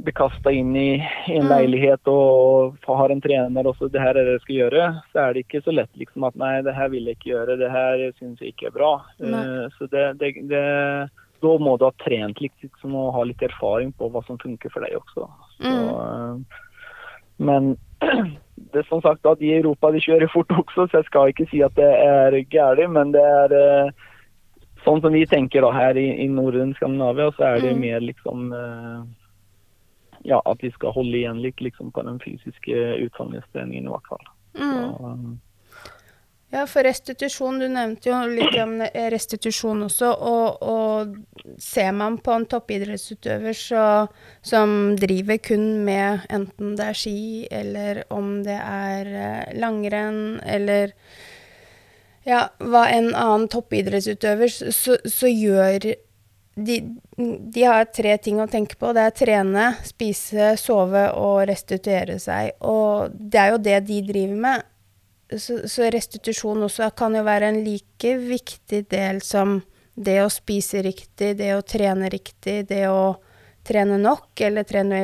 [0.00, 0.96] blir kasta inn i,
[1.28, 1.50] i en Mm.
[1.52, 5.18] leilighet og har en trener og så det her er det jeg skal gjøre, så
[5.24, 7.70] er det ikke så lett liksom at nei, det her vil jeg ikke gjøre, det
[7.70, 8.92] her syns jeg ikke er bra.
[9.20, 10.64] Eh, så det, det, det,
[11.40, 14.72] da må du ha trent litt liksom, og ha litt erfaring på hva som funker
[14.72, 15.28] for deg også.
[15.60, 16.58] Så, eh,
[17.40, 17.72] men
[18.70, 21.48] det er som sagt at i Europa de kjører fort også, så jeg skal ikke
[21.50, 22.84] si at det er galt.
[22.92, 24.08] men det er uh,
[24.84, 27.80] sånn som vi tenker da her i, i Norden Skandinavia, så er det Mm.
[27.80, 29.02] mer liksom uh,
[30.24, 32.76] ja, at vi skal holde igjen litt liksom, på den fysiske
[33.06, 34.26] utholdenhetstreningen i hvert fall.
[34.58, 34.74] Mm.
[34.74, 35.38] Så, um,
[36.50, 38.80] Ja, for restitusjon, du nevnte jo litt om
[39.12, 43.84] restitusjon også, og, og ser man på en toppidrettsutøver så,
[44.42, 47.20] som driver kun med enten det er ski,
[47.54, 50.96] eller om det er eh, langrenn, eller
[52.26, 55.92] ja, hva en annen toppidrettsutøver, så, så gjør
[56.60, 56.80] de,
[57.54, 58.90] de har tre ting å tenke på.
[58.96, 62.58] Det er trene, spise, sove og restituere seg.
[62.66, 64.69] Og det er jo det de driver med.
[65.38, 69.60] Så, så restitusjon også kan jo være en like viktig del som
[69.94, 73.14] det å spise riktig, det å trene riktig, det å
[73.66, 75.00] trene nok eller trene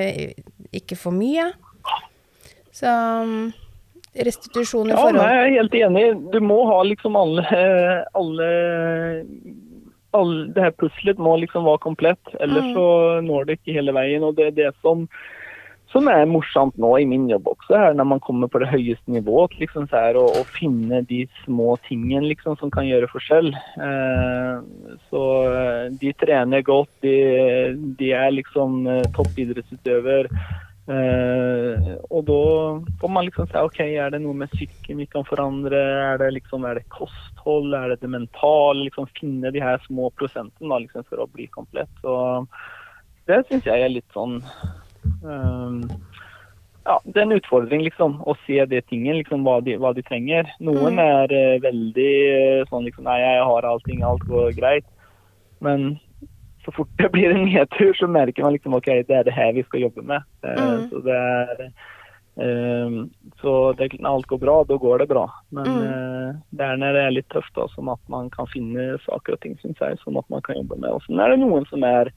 [0.75, 1.51] ikke for mye.
[2.75, 3.53] Så um,
[4.17, 6.05] restitusjon i ja, forhold Ja, jeg er helt enig.
[6.33, 7.45] Du må ha liksom alle,
[8.19, 8.51] alle,
[10.17, 12.75] alle Det her puslet må liksom være komplett, ellers Mm.
[12.75, 12.87] så
[13.25, 14.25] når det ikke hele veien.
[14.25, 15.07] Og det er det som
[15.93, 19.13] som er morsomt nå i min jobb også, her, når man kommer på det høyeste
[19.13, 19.55] nivået.
[19.61, 23.53] Liksom, så er å, å finne de små tingene liksom, som kan gjøre forskjell.
[23.55, 27.17] Eh, så eh, de trener godt, de,
[28.01, 30.31] de er liksom eh, toppidrettsutøver.
[30.87, 32.43] Eh, og da
[33.01, 35.79] får man liksom si OK, er det noe med psyken vi kan forandre?
[36.13, 37.75] Er det, liksom, er det kosthold?
[37.79, 38.89] Er det det mentale?
[38.89, 41.91] Liksom, finne de her små prosentene liksom, for å bli komplett.
[42.03, 42.17] Så
[43.31, 44.41] det syns jeg er litt sånn
[46.87, 50.05] ja, det er en utfordring liksom, å se det tingene, liksom, hva, de, hva de
[50.07, 50.47] trenger.
[50.63, 51.03] Noen Mm.
[51.03, 52.13] er eh, veldig
[52.61, 54.87] eh, sånn liksom Nei, jeg har allting, alt går greit.
[55.61, 55.99] Men
[56.65, 59.53] så fort det blir en nedtur, så merker man liksom OK, det er det her
[59.53, 60.23] vi skal jobbe med.
[60.45, 60.89] Eh, Mm.
[60.91, 61.71] Så det er
[62.39, 65.27] um, så det, når alt går bra, da går det bra.
[65.51, 65.83] Men Mm.
[65.83, 69.33] eh, det er når det er litt tøft, da, sånn at man kan finne saker
[69.35, 70.91] og ting, syns jeg, sånn at man kan jobbe med.
[70.91, 72.13] Og så er det noen som er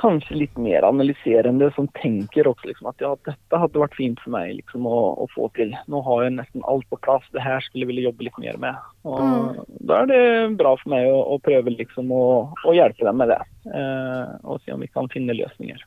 [0.00, 4.34] kanskje litt mer analyserende, som tenker også liksom at ja, dette hadde vært fint for
[4.34, 5.74] meg liksom å, å få til.
[5.90, 8.60] Nå har jeg nesten alt på plass, det her skulle jeg ville jobbe litt mer
[8.66, 8.90] med.
[9.04, 9.62] Og Mm.
[9.88, 12.24] Da er det bra for meg å, å prøve liksom å,
[12.64, 15.80] å hjelpe dem med det, eh, og se om vi kan finne løsninger.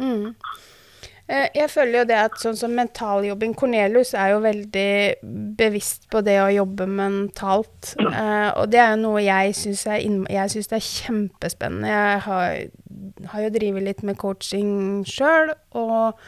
[0.00, 0.32] Mm.
[1.28, 4.92] Eh, Jeg føler jo det at sånn som mentaljobbing Cornelius er jo veldig
[5.58, 7.94] bevisst på det å jobbe mentalt.
[8.00, 11.92] Eh, og det er jo noe jeg syns er, jeg synes det er kjempespennende.
[11.94, 12.56] Jeg har
[13.32, 16.18] har jo drevet litt med coaching sjøl, og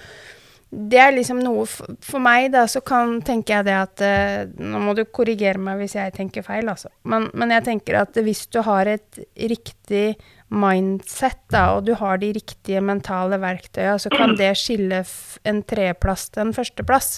[0.75, 4.47] det er liksom noe for, for meg, da, så kan tenker jeg det at eh,
[4.59, 6.91] Nå må du korrigere meg hvis jeg tenker feil, altså.
[7.11, 10.17] Men, men jeg tenker at hvis du har et riktig
[10.55, 15.03] mindset, da, og du har de riktige mentale verktøya, så kan det skille
[15.45, 17.09] en tredjeplass til en førsteplass.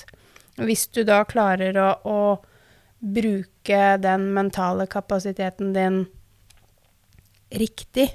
[0.57, 2.21] Hvis du da klarer å, å
[2.99, 6.07] bruke den mentale kapasiteten din
[7.53, 8.09] riktig.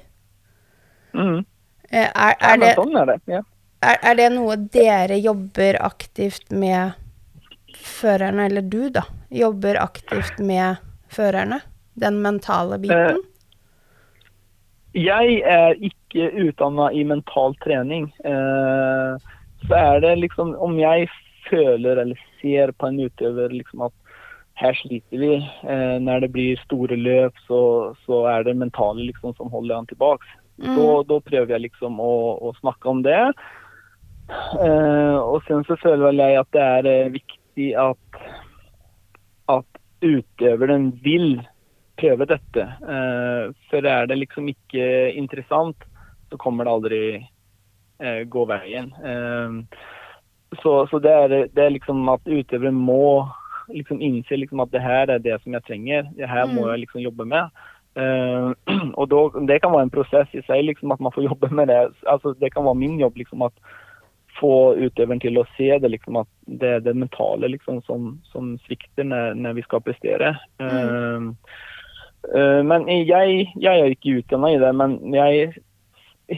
[1.14, 1.44] Mm.
[1.88, 2.74] Eh, Er, er, det,
[3.82, 6.98] er, er noe dere jobber aktivt med
[7.78, 9.04] førerne, eller du, da?
[9.32, 10.82] Jobber aktivt med
[11.12, 11.60] førerne?
[11.94, 13.20] Den mentale biten?
[14.92, 18.10] Jeg er ikke utdanna i mental trening.
[18.28, 19.16] Eh,
[19.66, 21.08] så er det liksom Om jeg
[21.48, 23.92] føler eller ser på en utøver liksom at
[24.60, 29.34] her sliter vi, eh, når det blir store løp, så, så er det mentale liksom
[29.38, 30.28] som holder han tilbake.
[30.60, 30.76] Mm.
[30.76, 33.22] Da, da prøver jeg liksom å, å snakke om det.
[34.30, 38.20] Eh, og sen så føler vel jeg at det er viktig at,
[39.56, 41.40] at utøveren vil
[42.00, 42.62] prøve dette.
[42.62, 44.86] Eh, for er det liksom ikke
[45.18, 45.76] interessant,
[46.30, 47.02] så kommer det aldri
[48.00, 48.92] eh, gå veien.
[49.04, 49.78] Eh,
[50.62, 53.28] så så det, er, det er liksom at utøveren må
[53.72, 56.08] liksom innse liksom at det her er det som jeg trenger.
[56.16, 56.70] Det her må Mm.
[56.70, 57.48] jeg liksom jobbe med.
[57.96, 58.52] Eh,
[58.98, 61.68] og då, det kan være en prosess i seg, liksom at man får jobbe med
[61.68, 61.92] det.
[62.06, 63.52] Altså, det kan være min jobb liksom at
[64.40, 68.54] få utøveren til å se det, liksom at det er det mentale liksom som, som
[68.66, 70.36] svikter når, når vi skal prestere.
[70.58, 71.28] Eh,
[72.30, 75.60] eh, men jeg, jeg er ikke utdanna i det, men jeg er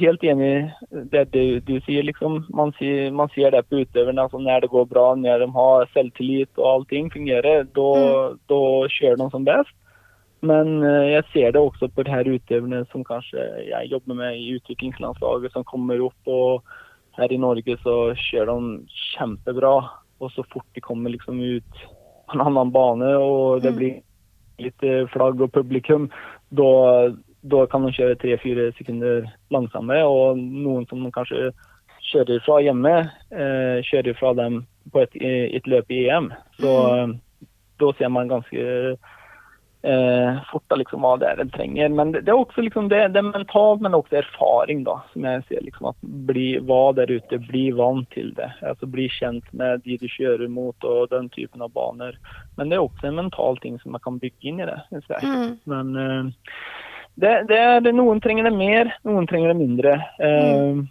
[0.01, 2.03] helt enig i det du, du sier.
[2.07, 2.45] liksom.
[2.55, 4.23] Man, sier, man sier det på utøverne.
[4.23, 8.39] altså Når det går bra, når de har selvtillit og allting fungerer, da mm.
[8.97, 9.75] kjører de som best.
[10.45, 14.41] Men eh, jeg ser det også på de her utøverne som kanskje jeg jobber med
[14.41, 16.21] i utviklingslandslaget, som kommer opp.
[16.27, 16.65] og
[17.17, 19.77] Her i Norge så kjører de kjempebra.
[20.23, 21.85] Og så fort de kommer liksom ut
[22.25, 23.79] på en annen bane og det Mm.
[23.79, 23.95] blir
[24.63, 26.09] litt eh, flagg og publikum,
[26.55, 26.69] da,
[27.43, 30.07] da kan man kjøre tre-fire sekunder langsommere.
[30.07, 31.51] Og noen som kanskje
[32.11, 32.95] kjører fra hjemme,
[33.35, 34.63] eh, kjører fra dem
[34.93, 36.31] på et, et løp i EM.
[36.61, 37.19] Så mm.
[37.83, 38.97] da ser man ganske
[39.85, 41.93] eh, fort da, liksom, hva det er en trenger.
[41.93, 45.45] Men det, det er også liksom, det, det mentalt, men også erfaring, da, som jeg
[45.49, 45.61] ser.
[45.67, 48.51] liksom at bli, Hva der ute, bli vant til det.
[48.65, 52.19] altså Bli kjent med de du kjører mot og den typen av baner.
[52.57, 54.81] Men det er også en mental ting som man kan bygge inn i det.
[54.91, 55.31] synes jeg.
[55.31, 55.55] Mm.
[55.71, 56.51] Men eh,
[57.21, 59.97] det, det er, noen trenger det mer, noen trenger det mindre.
[60.19, 60.85] Eh,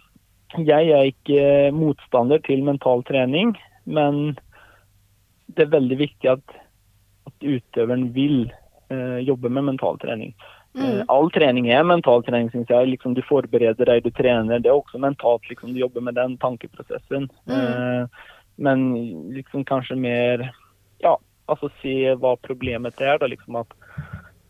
[0.54, 3.56] Jeg er ikke motstander til mental trening,
[3.90, 4.36] men
[5.54, 6.54] det er veldig viktig at,
[7.26, 8.52] at utøveren vil
[9.24, 10.34] jobbe med mental trening.
[10.76, 11.04] Eh, Mm.
[11.08, 12.88] all trening er mental trening, syns jeg.
[12.88, 14.58] Liksom, du forbereder deg, du trener.
[14.58, 15.42] Det er også mentalt.
[15.48, 17.28] Liksom, du jobber med den tankeprosessen.
[17.46, 17.54] Mm.
[17.54, 18.06] Eh,
[18.58, 20.50] men liksom kanskje mer
[21.00, 21.16] Ja,
[21.48, 23.18] altså se hva problemet er.
[23.18, 23.66] da, liksom at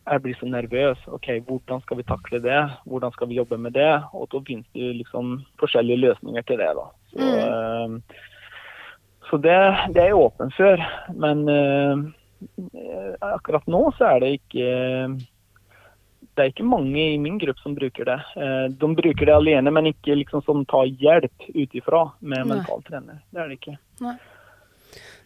[0.07, 0.99] jeg blir så nervøs.
[1.09, 2.71] ok, Hvordan skal vi takle det?
[2.87, 4.03] Hvordan skal vi jobbe med det?
[4.15, 6.73] Og da finnes det liksom forskjellige løsninger til det.
[6.75, 6.87] da.
[7.13, 7.99] Så, eh,
[9.31, 10.77] så det, det er jeg åpen for.
[11.15, 11.97] Men eh,
[13.25, 14.69] akkurat nå så er det ikke
[16.35, 18.17] det er ikke mange i min gruppe som bruker det.
[18.37, 22.83] Eh, De bruker det alene, men ikke liksom som tar hjelp ut ifra med mental
[22.87, 23.21] trener.
[23.31, 23.77] Det er det ikke.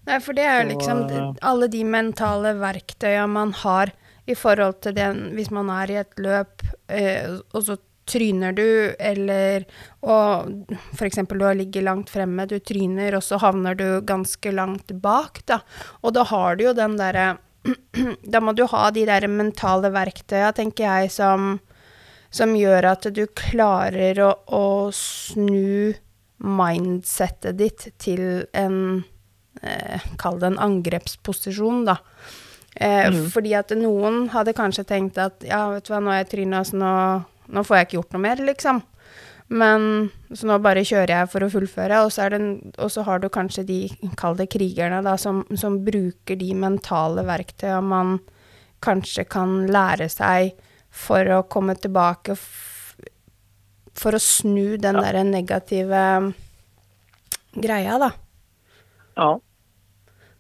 [0.09, 3.93] Nei, for det er jo liksom eh, alle de mentale verktøya man har
[4.29, 7.79] i forhold til den hvis man er i et løp, eh, og så
[8.09, 8.65] tryner du,
[8.99, 9.67] eller
[10.01, 11.21] og f.eks.
[11.29, 15.61] du har ligget langt fremme, du tryner, og så havner du ganske langt bak, da.
[16.03, 17.37] Og da har du jo den derre
[18.33, 21.57] Da må du ha de der mentale verktøya, tenker jeg, som,
[22.31, 25.95] som gjør at du klarer å, å snu
[26.39, 29.03] mindsettet ditt til en
[29.63, 31.99] eh, Kall det en angrepsposisjon, da.
[32.79, 36.31] Eh, Fordi at noen hadde kanskje tenkt at ja, vet du hva, nå er jeg
[36.37, 36.93] tryna, så nå,
[37.49, 38.81] nå får jeg ikke gjort noe mer, liksom.
[39.49, 42.41] Men så nå bare kjører jeg for å fullføre, og så, det,
[42.77, 43.79] og så har du kanskje de,
[44.21, 48.19] kall det krigerne, da, som, som bruker de mentale verktøya man
[48.85, 50.53] kanskje kan lære seg
[50.95, 52.37] for å komme tilbake
[53.99, 55.03] For å snu den Ja.
[55.09, 56.03] derre negative
[57.59, 58.13] greia, da.
[59.19, 59.31] Ja.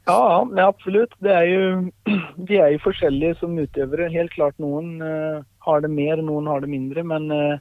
[0.06, 0.20] Ja,
[0.56, 1.12] ja, absolutt.
[1.20, 1.64] Det er jo,
[2.48, 4.06] de er jo forskjellige som utøvere.
[4.14, 7.04] Helt klart noen eh, har det mer, noen har det mindre.
[7.06, 7.58] Men eh,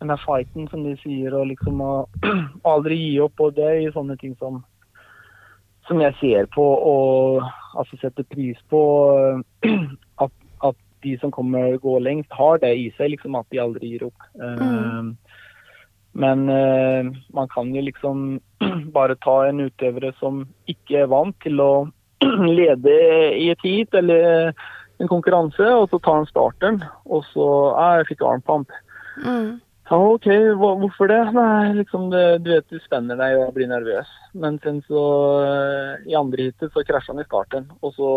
[0.00, 1.92] den der fighten, som de sier, og liksom å
[2.72, 4.62] aldri gi opp, og det er jo sånne ting som
[5.90, 7.40] som jeg ser på og
[7.74, 8.82] altså setter pris på.
[9.66, 9.80] eh,
[10.24, 10.32] At,
[10.62, 14.02] at de som kommer går lengst, har det i seg, liksom at de aldri gir
[14.10, 14.26] opp.
[14.36, 15.14] Mm.
[16.12, 18.40] Men eh, man kan jo liksom
[18.96, 21.72] bare ta en utøvere som ikke er vant til å
[22.60, 22.94] lede
[23.38, 24.52] i et heat eller
[25.00, 26.78] en konkurranse, og så tar han starten,
[27.08, 28.72] og så ja, jeg fikk armpump.
[29.24, 29.58] Mm.
[29.90, 31.18] Ja, OK, hva, hvorfor det?
[31.34, 34.10] Nei, liksom det, du vet du spenner deg og blir nervøs.
[34.38, 35.00] Men sen så
[35.42, 38.10] eh, i andre heatet så krasjer han i starten, og så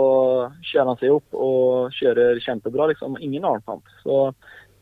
[0.59, 3.17] kjører han seg opp og kjører kjempebra, liksom.
[3.25, 3.89] Ingen armpump.
[4.03, 4.27] Så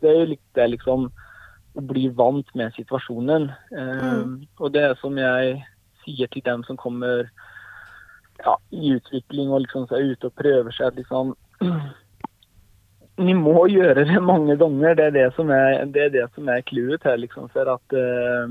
[0.04, 1.08] det er jo litt det liksom
[1.72, 3.48] å bli vant med situasjonen.
[3.72, 4.02] Mm.
[4.02, 5.62] Um, Og det som jeg
[6.04, 7.30] sier til dem som kommer
[8.42, 11.36] ja, i utvikling og liksom så er ute og prøver seg, at liksom
[13.22, 14.96] Ni må gjøre det mange ganger.
[14.98, 17.50] Det er det som er, det er, det som er clouet her, liksom.
[17.54, 18.50] For at uh,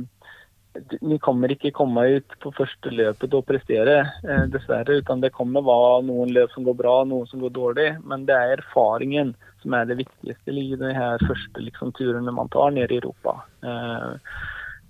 [1.01, 5.01] Vi kommer ikke komme ut på første løpet og prestere, uh, dessverre.
[5.03, 7.91] Utan det kommer være noen løp som går bra, noen som går dårlig.
[8.07, 9.35] Men det er erfaringen
[9.65, 13.35] som er det viktigste i de her første liksom, turene man tar ned i Europa.
[13.61, 14.13] Eh,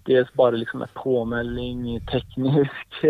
[0.06, 3.00] dels bare liksom en påmelding teknisk,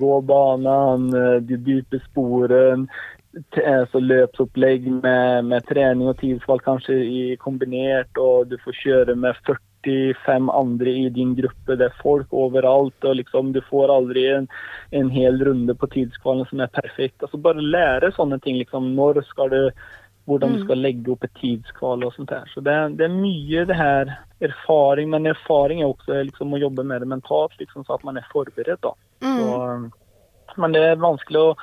[0.00, 1.10] gå banen,
[1.46, 3.19] de dype sporen, t-
[3.64, 9.38] altså løpsopplegg med, med trening og tidsvalg kanskje i kombinert, og du får kjøre med
[9.46, 11.76] 45 andre i din gruppe.
[11.78, 14.50] Det er folk overalt, og liksom du får aldri en,
[14.92, 17.22] en hel runde på tidskvalen som er perfekt.
[17.22, 18.58] Altså bare lære sånne ting.
[18.58, 19.62] liksom, Når skal du
[20.30, 20.64] hvordan du Mm.
[20.64, 22.44] skal legge opp et tidskval og sånt her.
[22.54, 24.10] Så det, det er mye det her
[24.40, 28.16] erfaring, men erfaring er også liksom å jobbe med det mentalt, liksom, så at man
[28.16, 28.82] er forberedt.
[28.82, 28.92] da.
[29.24, 29.38] Mm.
[29.40, 31.56] Så, men det er vanskelig å,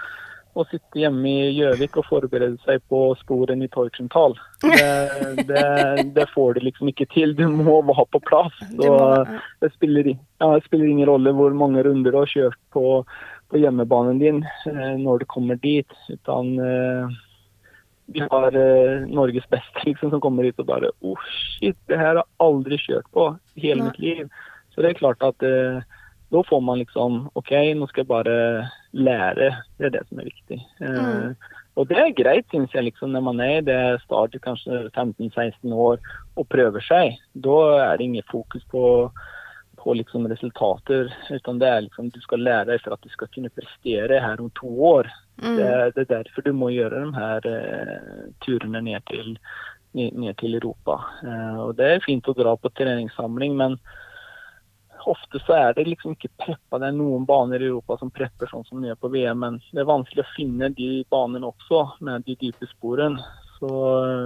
[0.58, 4.36] å sitte hjemme i Gjøvik og forberede seg på sporen i Teutschenthal.
[4.64, 5.66] Det, det,
[6.16, 7.36] det får du liksom ikke til.
[7.38, 8.56] Du må være på plass.
[8.74, 8.92] Så
[9.62, 12.86] det spiller, ja, det spiller ingen rolle hvor mange runder du har kjørt på,
[13.52, 15.98] på hjemmebanen din eh, når du kommer dit.
[16.10, 17.18] Utan eh,
[18.08, 22.16] vi har eh, Norges beste liksom, som kommer hit og bare oh shit, det her
[22.16, 24.26] har jeg aldri kjørt på i hele mitt liv.
[24.74, 25.82] Så det er klart at eh,
[26.32, 28.38] da får man liksom OK, nå skal jeg bare
[28.98, 29.54] lære.
[29.78, 30.60] Det er det som er viktig.
[30.82, 31.36] Eh, Mm.
[31.78, 35.74] Og det er greit, syns jeg, liksom, når man er i det stadiet, kanskje 15-16
[35.74, 36.00] år,
[36.36, 37.20] og prøver seg.
[37.38, 39.12] Da er det ingen fokus på,
[39.78, 43.30] på liksom resultater, utan det er liksom du skal lære deg for at du skal
[43.30, 45.12] kunne prestere her om to år.
[45.38, 45.54] Mm.
[45.60, 49.38] Det, det er derfor du må gjøre de her uh, turene ned til,
[49.94, 50.98] ned, ned til Europa.
[51.22, 53.78] Uh, og Det er fint å dra på treningssamling, men
[55.08, 56.80] ofte så er det liksom ikke preppa.
[56.80, 59.60] Det er noen baner i Europa som prepper sånn som de gjør på VM, men
[59.72, 63.20] det er vanskelig å finne de banene også, med de dype sporene.
[63.58, 63.70] Så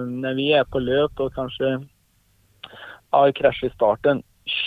[0.10, 1.76] når vi er på løp og kanskje
[3.14, 4.24] har krasj i starten,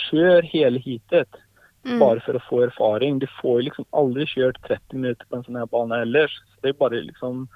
[0.09, 1.41] kjør hele heatet
[1.85, 1.99] Mm.
[1.99, 3.19] bare for å få erfaring.
[3.19, 6.31] Du får liksom aldri kjørt 30 minutter på en sånn her bane ellers.
[6.49, 7.47] Så det er bare liksom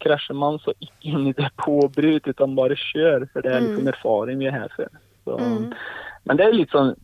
[0.00, 3.28] Krasjer man, så ikke inn i det påbrudd, utan bare kjør.
[3.32, 3.92] For det er liksom Mm.
[3.92, 4.88] erfaring vi er her for.
[5.26, 5.74] Så, Mm.
[6.24, 6.96] Men det er litt sånn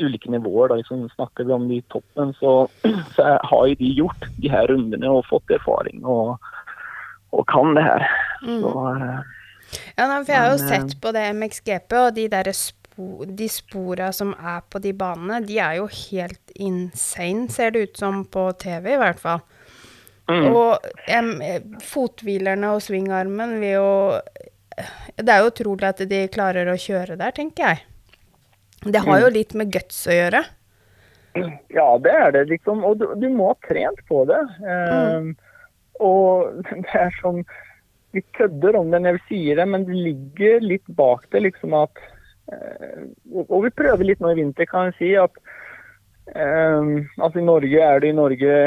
[0.00, 0.68] ulike nivåer.
[0.68, 2.68] da, liksom Snakker vi om de toppen, så,
[3.16, 6.36] så har jo de gjort de her rundene og fått erfaring og,
[7.32, 8.06] og kan det her.
[8.42, 8.60] Mm.
[8.60, 9.38] Så eh,
[9.96, 12.52] Ja, nei, for jeg har jo Men, eh, sett på det MXGP, og de der
[12.52, 17.86] spo de spora som er på de banene, de er jo helt insane, ser det
[17.86, 19.40] ut som på TV i hvert fall.
[20.28, 20.50] mm.
[20.52, 21.32] Og em,
[21.80, 24.20] fothvilerne og svingarmen vil jo
[25.16, 27.82] Det er jo utrolig at de klarer å kjøre der, tenker jeg.
[28.84, 30.42] Det har jo litt med guts å gjøre.
[31.72, 32.82] Ja, det er det, liksom.
[32.84, 34.40] Og du, du må ha trent på det.
[34.68, 35.32] Eh,
[36.02, 37.42] Og det er sånn
[38.12, 41.72] Vi kødder om det når vi sier det, men det ligger litt bak det, liksom
[41.78, 42.02] at
[42.52, 43.06] uh,
[43.46, 45.32] og- vi prøver litt nå i vinter, kan jeg si, at
[46.36, 48.58] eh, altså I Norge er det i Norge,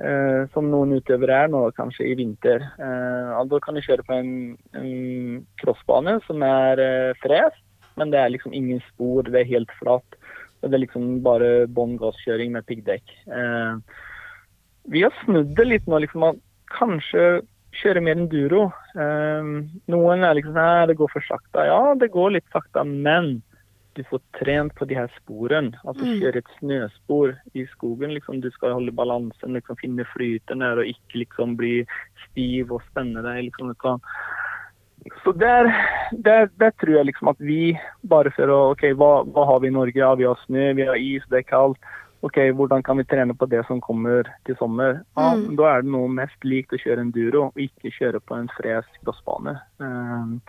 [0.00, 2.64] uh, som noen utøvere er nå, kanskje i vinter.
[2.80, 4.32] Uh, da kan du kjøre på en,
[4.72, 6.80] en crossbane som er
[7.20, 7.60] frest.
[7.60, 7.63] fres,
[7.96, 10.16] men det er liksom ingen spor, det er helt flatt.
[10.62, 13.04] Og det er liksom bare bånn gasskjøring med piggdekk.
[13.28, 13.76] Eh,
[14.88, 16.36] vi har snudd det litt nå, liksom at
[16.74, 17.42] kanskje
[17.82, 18.68] kjøre mer enduro.
[18.94, 19.50] Eh,
[19.90, 21.66] noen er liksom sånn det går for sakte.
[21.68, 23.42] Ja, det går litt sakte, men
[23.94, 25.74] du får trent på de her sporene.
[25.84, 26.18] Altså Mm.
[26.20, 28.10] kjøre et snøspor i skogen.
[28.14, 31.86] liksom Du skal holde balansen, liksom finne flyten der og ikke liksom bli
[32.26, 33.44] stiv og spenne deg.
[33.52, 34.00] liksom sånn.
[35.24, 35.68] Så der,
[36.12, 37.74] der, der tror jeg liksom at vi,
[38.08, 40.00] bare for å OK, hva, hva har vi i Norge?
[40.00, 41.92] Ja, vi har snø, vi har is, det er kaldt.
[42.24, 45.02] OK, hvordan kan vi trene på det som kommer til sommer?
[45.16, 45.56] Ja, Mm.
[45.58, 48.96] Da er det noe mest likt å kjøre enduro, og ikke kjøre på en fresk
[49.04, 49.58] crossbane.
[49.76, 50.40] Um,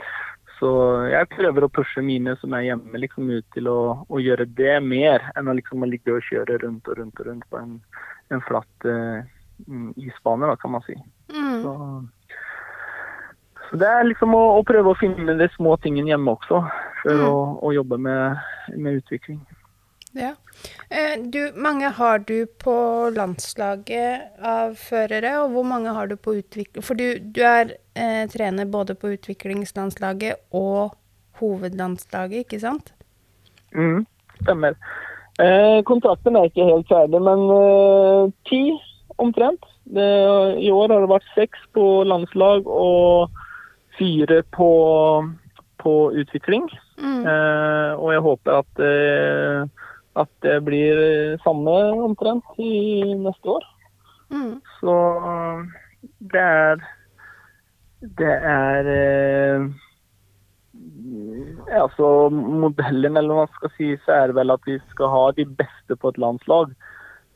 [0.60, 0.70] så
[1.12, 4.78] jeg prøver å pushe mine som er hjemme, liksom ut til å, å gjøre det
[4.88, 7.74] mer, enn å liksom å ligge og kjøre rundt og rundt og rundt på en,
[8.32, 10.96] en flatt mm, isbane, da, kan man si.
[11.34, 11.60] Mm.
[11.66, 11.76] Så,
[13.70, 16.63] så det er liksom å, å prøve å finne de små tingene hjemme også,
[17.03, 17.28] for Mm.
[17.30, 18.38] å, å jobbe med,
[18.74, 19.39] med utvikling.
[20.16, 20.32] Ja.
[20.89, 22.76] Eh, du, mange har du på
[23.13, 26.82] landslaget av førere, og hvor mange har du på utvikling...
[26.86, 30.95] For du, du er eh, trener både på utviklingslandslaget og
[31.41, 32.93] hovedlandslaget, ikke sant?
[33.76, 34.05] Mm,
[34.39, 34.80] stemmer.
[35.43, 38.61] Eh, kontrakten er ikke helt ferdig, men eh, ti
[39.20, 39.68] omtrent.
[39.84, 40.05] Det,
[40.63, 43.35] I år har det vært seks på landslag og
[43.98, 44.72] fire på,
[45.82, 46.68] på utvikling.
[46.98, 47.24] Mm.
[47.28, 49.88] Eh, og jeg håper at, eh,
[50.22, 51.00] at det blir
[51.43, 53.66] samme omtrent i neste år.
[54.34, 54.60] Mm.
[54.80, 54.93] Så
[56.34, 56.86] det er
[58.16, 58.88] Det er
[61.72, 65.24] altså Modellen, eller hva man skal si, så er det vel at vi skal ha
[65.38, 66.74] de beste på et landslag.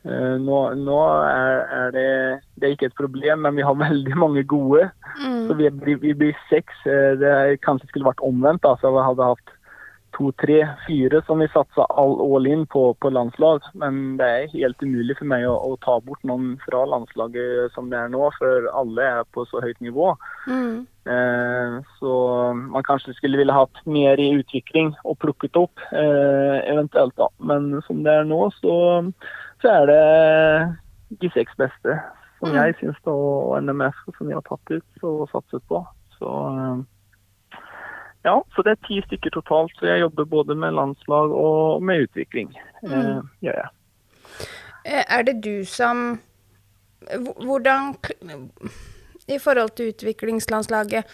[0.04, 0.98] Eh, nå, nå
[1.28, 2.08] er, er det
[2.56, 4.90] Det er ikke et problem, men vi har veldig mange gode.
[5.20, 5.56] Så Mm.
[5.58, 6.74] vi, vi, vi blir seks.
[6.86, 8.62] Eh, Det kanskje skulle vært omvendt.
[8.62, 9.56] da, så Vi hadde hatt
[10.16, 13.60] to, tre, fire som vi satsa all all in på, på landslag.
[13.74, 17.90] Men det er helt umulig for meg å, å ta bort noen fra landslaget som
[17.90, 20.14] det er nå, for alle er på så høyt nivå.
[20.50, 20.86] Mm.
[21.10, 22.12] Eh, så
[22.58, 27.28] man kanskje skulle ville hatt mer i utvikling og plukket opp, eh, eventuelt da.
[27.38, 28.74] Men som det er nå, så,
[29.62, 31.98] så er det de seks beste
[32.40, 32.56] som Mm.
[32.56, 35.82] jeg syns og NMF som vi har tatt ut og satset på.
[36.18, 37.58] Så eh,
[38.24, 39.72] ja, så det er ti stykker totalt.
[39.78, 42.54] Så jeg jobber både med landslag og med utvikling.
[42.84, 43.28] Eh, Mm.
[43.42, 43.68] gjør jeg.
[44.86, 46.20] Eh, Er det du som
[47.00, 47.96] Hvordan
[49.28, 51.04] I forhold til utviklingslandslaget,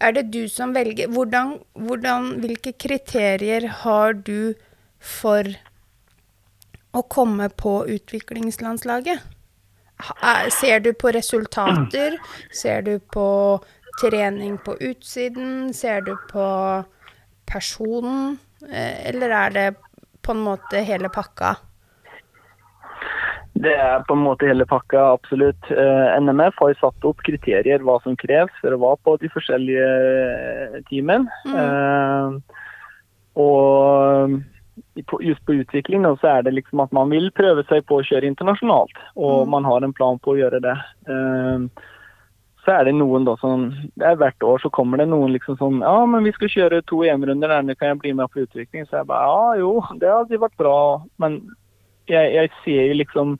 [0.00, 4.54] er det du som velger hvordan, hvordan, Hvilke kriterier har du
[5.00, 5.42] for
[6.94, 9.18] å komme på utviklingslandslaget?
[10.22, 12.16] Er- Ser du på resultater?
[12.52, 13.60] Ser du på
[14.00, 15.72] trening på utsiden?
[15.74, 16.84] Ser du på
[17.46, 18.38] personen?
[18.70, 19.76] Eh, Eller er det
[20.22, 21.56] på en måte hele pakka?
[23.54, 25.70] Det er på en måte hele pakka, absolutt.
[25.70, 29.28] Eh, NMF har jo satt opp kriterier hva som kreves for å være på de
[29.28, 31.28] forskjellige teamene.
[31.46, 32.38] Eh,
[33.38, 34.40] og
[34.94, 38.28] just på utvikling så er det liksom at man vil prøve seg på å kjøre
[38.28, 38.92] internasjonalt.
[39.16, 40.76] Og man har en plan på å gjøre det.
[41.08, 41.88] Eh,
[42.62, 45.56] så er det noen da som det er Hvert år så kommer det noen liksom
[45.58, 48.86] sånn Ja, men vi skal kjøre to EM-runder, der kan jeg bli med på utvikling?
[48.86, 50.76] Så jeg bare ja, jo, det hadde vært bra.
[51.22, 51.40] Men
[52.10, 53.34] jeg, jeg ser jo liksom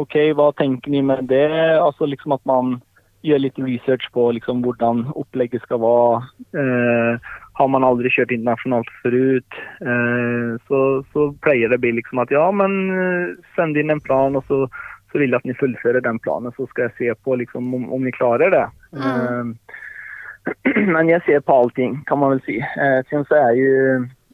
[0.00, 1.44] OK, hva tenker ni med det?
[1.76, 2.78] Altså liksom at man
[3.26, 6.22] gjør litt research på liksom hvordan opplegget skal være.
[6.56, 10.80] Eh, har man aldri kjørt internasjonalt forut, eh, så,
[11.12, 14.46] så pleier det å bli liksom at ja, men eh, send inn en plan, og
[14.48, 14.64] så,
[15.12, 16.54] så vil jeg at dere fullfører den planen.
[16.56, 18.64] Så skal jeg se på liksom om, om ni klarer det.
[18.96, 22.56] Eh, men jeg ser på allting, kan man vel si.
[22.62, 23.74] Eh, siden så er jo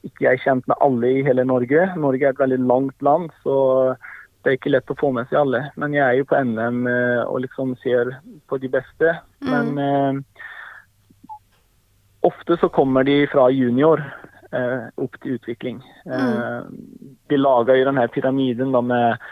[0.06, 1.88] ikke jeg kjent med alle i hele Norge.
[1.98, 3.56] Norge er et veldig langt land, så
[4.44, 5.64] det er ikke lett å få med seg alle.
[5.74, 6.86] Men jeg er jo på NM
[7.26, 8.14] og liksom ser
[8.46, 9.16] på de beste.
[9.42, 10.46] Men eh,
[12.28, 14.02] ofte så kommer de fra junior
[14.52, 15.82] eh, opp til utvikling.
[16.06, 16.60] Eh,
[17.28, 19.24] de lager jo denne pyramiden da med,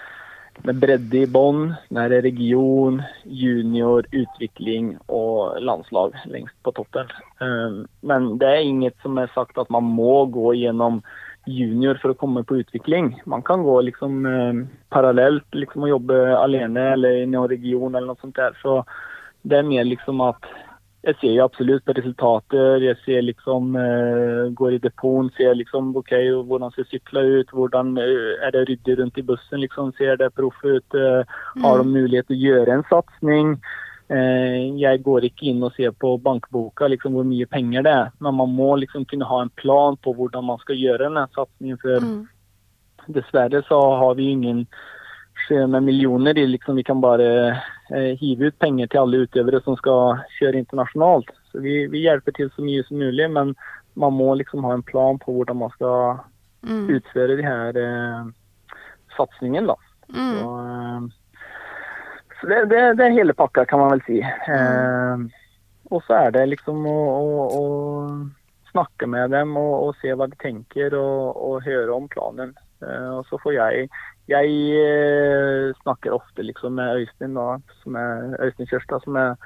[0.67, 1.69] med bredde i bånn.
[1.91, 7.13] Region, junior, utvikling og landslag lengst på toppen.
[7.41, 11.03] Eh, men det er inget som er sagt at man må gå gjennom
[11.47, 13.13] junior for å komme på utvikling.
[13.31, 14.63] Man kan gå liksom eh,
[14.95, 18.57] parallelt liksom og jobbe alene eller i en region eller noe sånt der.
[18.63, 18.81] Så
[19.47, 20.49] det er mer liksom at
[21.07, 22.83] jeg ser jo absolutt på resultater.
[22.83, 26.13] Jeg ser liksom eh, Går i depoten, ser liksom OK,
[26.49, 27.53] hvordan ser sykla ut?
[27.55, 29.63] Hvordan eh, er det ryddig rundt i bussen?
[29.63, 30.99] liksom Ser det proff ut?
[30.99, 33.59] Eh, har de mulighet til å gjøre en satsing?
[34.07, 38.37] Jeg går ikke inn og ser på bankboka liksom hvor mye penger det er, men
[38.39, 41.81] man må liksom kunne ha en plan på hvordan man skal gjøre denne satsingen.
[41.83, 42.21] For Mm.
[43.09, 44.67] dessverre så har vi ingen
[45.51, 46.47] med millioner i.
[46.47, 47.29] Liksom, vi kan bare
[47.91, 51.31] eh, hive ut penger til alle utøvere som skal kjøre internasjonalt.
[51.51, 53.55] Så vi, vi hjelper til så mye som mulig, men
[53.97, 56.25] man må liksom ha en plan på hvordan man skal
[56.67, 56.89] Mm.
[56.91, 58.27] utføre de her eh,
[59.17, 59.67] satsingen.
[59.67, 59.77] da.
[60.15, 60.39] Mm.
[60.39, 61.01] Så, eh,
[62.41, 64.21] så det, det, det er hele pakka, kan man vel si.
[64.21, 65.27] Eh,
[65.91, 70.27] og så er det liksom å, å, å snakke med dem og, og se hva
[70.27, 72.57] de tenker, og, og høre om planen.
[72.83, 73.87] Uh, og så får jeg
[74.27, 79.37] Jeg eh, snakker ofte liksom med Øystein, da, som er Øystein Kjørstad, som er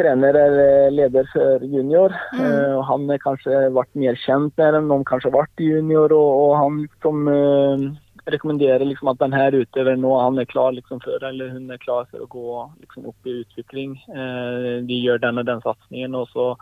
[0.00, 2.14] trener eller leder for junior.
[2.38, 6.14] Eh, og han er kanskje vært mer kjent med dem, noen kanskje har vært junior,
[6.16, 7.84] og, og han som uh,
[8.32, 12.08] rekommenderer liksom at denne utøveren nå han er klar liksom for, eller hun er klar
[12.08, 13.98] for å gå liksom opp i utvikling.
[14.08, 16.54] Uh, de gjør den og den satsingen, og så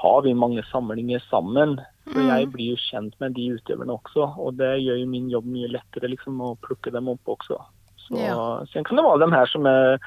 [0.00, 1.78] har vi mange samlinger sammen.
[2.10, 2.28] Så Mm.
[2.28, 5.68] jeg blir jo kjent med de utøverne også, og det gjør jo min jobb mye
[5.70, 7.60] lettere liksom å plukke dem opp også.
[8.08, 8.64] Så Ja.
[8.72, 9.98] Sen kan det være dem her som, er,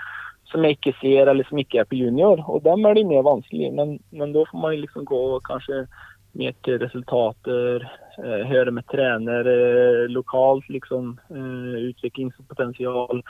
[0.51, 3.23] som jeg ikke ser, eller som ikke er på junior, og dem er det mer
[3.23, 3.71] vanskelig.
[3.73, 5.87] Men, men da får man liksom gå kanskje
[6.35, 7.83] mer til resultater,
[8.17, 13.21] eh, høre med trener eh, lokalt, liksom eh, utviklingspotensial.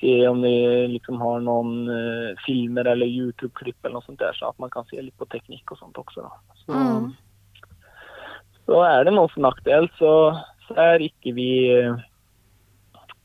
[0.00, 0.52] Se om vi
[0.94, 4.86] liksom har noen uh, filmer eller YouTube-klipp eller noe sånt der, så at man kan
[4.90, 6.26] se litt på teknikk og sånt også.
[6.26, 6.58] Da.
[6.64, 7.08] Så, Mm.
[8.68, 10.12] så er det noe som er aktuelt, så,
[10.68, 11.98] så er ikke vi uh,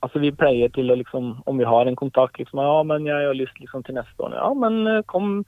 [0.03, 3.24] Altså Vi pleier til å liksom, om vi har en kontakt liksom, Ja, men jeg
[3.24, 4.34] har lyst liksom til neste år.
[4.36, 5.45] Ja, men uh, kom,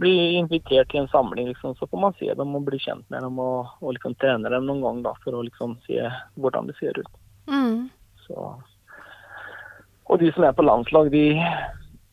[0.00, 3.22] bli invitert til en samling, liksom, så får man se dem og bli kjent med
[3.22, 6.00] dem og, og liksom trene dem noen gang da, for å liksom se
[6.40, 7.12] hvordan det ser ut.
[7.46, 7.90] Mm.
[8.24, 8.54] Så.
[10.10, 11.24] Og de som er på landslag, de,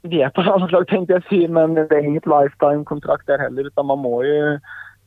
[0.08, 3.68] de er på landslag, tenkte jeg å si, men det er inget lifetime-kontrakt der heller.
[3.72, 4.58] utan man må jo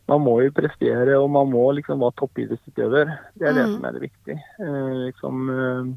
[0.09, 3.12] man må jo prestere, og man må liksom være toppidrettsutøver.
[3.41, 3.74] Det er det Mm.
[3.74, 4.41] som er det viktige.
[4.61, 5.95] Eh, liksom, eh,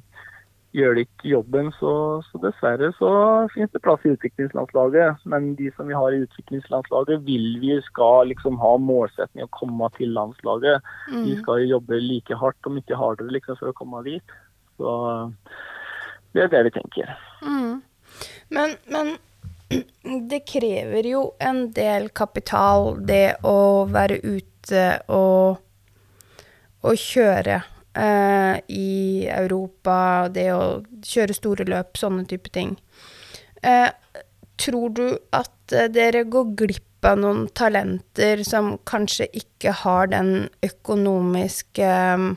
[0.78, 3.10] gjør de ikke jobben, så, så dessverre så
[3.52, 5.26] finnes det plass i utviklingslandslaget.
[5.26, 9.90] Men de som vi har i utviklingslandslaget, vil vi skal liksom ha målsetning å komme
[9.98, 10.80] til landslaget.
[11.12, 11.26] Mm.
[11.42, 14.38] skal jo jobbe like hardt, om ikke hardere, liksom, for å komme dit.
[14.78, 14.88] Så
[16.38, 17.14] det er det vi tenker.
[17.42, 17.82] Mm.
[18.54, 19.18] Men, men
[20.30, 25.60] det krever jo en del kapital, det å være ute og,
[26.86, 27.60] og kjøre
[27.98, 30.00] eh, i Europa,
[30.34, 30.64] det å
[31.04, 32.76] kjøre store løp, sånne type ting.
[33.62, 33.90] Eh,
[34.58, 40.48] tror du at eh, dere går glipp av noen talenter som kanskje ikke har den
[40.66, 42.30] økonomiske eh,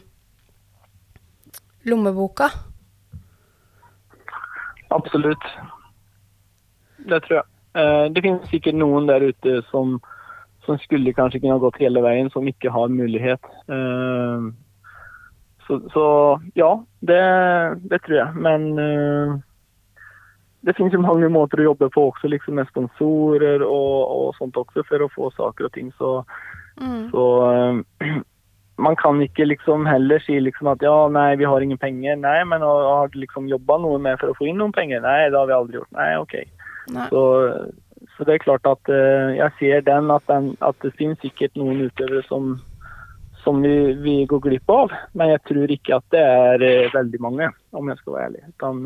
[1.88, 2.51] lommeboka?
[4.91, 5.45] Absolutt.
[7.09, 7.47] Det tror jeg.
[7.74, 10.01] Eh, Det finnes sikkert noen der ute som,
[10.66, 13.41] som skulle kanskje kunne ha gått hele veien, som ikke har mulighet.
[13.70, 14.51] Eh,
[15.70, 16.05] Så, så
[16.59, 16.72] ja,
[17.07, 17.20] det,
[17.86, 18.34] det tror jeg.
[18.43, 19.36] Men eh,
[20.66, 24.59] det finnes jo mange måter å jobbe på også, liksom med sponsorer og, og sånt
[24.59, 25.93] også, for å få saker og ting.
[25.99, 26.24] Så,
[26.80, 27.11] Mm.
[27.12, 27.22] så
[28.81, 32.16] man kan ikke liksom heller si liksom at ja, nei, vi har ingen penger.
[32.16, 35.03] Nei, men har du liksom jobba noe med for å få inn noen penger?
[35.05, 35.93] Nei, det har vi aldri gjort.
[35.97, 36.35] Nei, OK.
[36.95, 37.07] Nei.
[37.12, 37.22] Så,
[38.16, 41.57] så det er klart at uh, jeg ser den at, den, at det finnes sikkert
[41.61, 42.57] noen utøvere som,
[43.45, 44.97] som vi, vi går glipp av.
[45.12, 48.45] Men jeg tror ikke at det er uh, veldig mange, om jeg skal være ærlig.
[48.57, 48.85] Utan,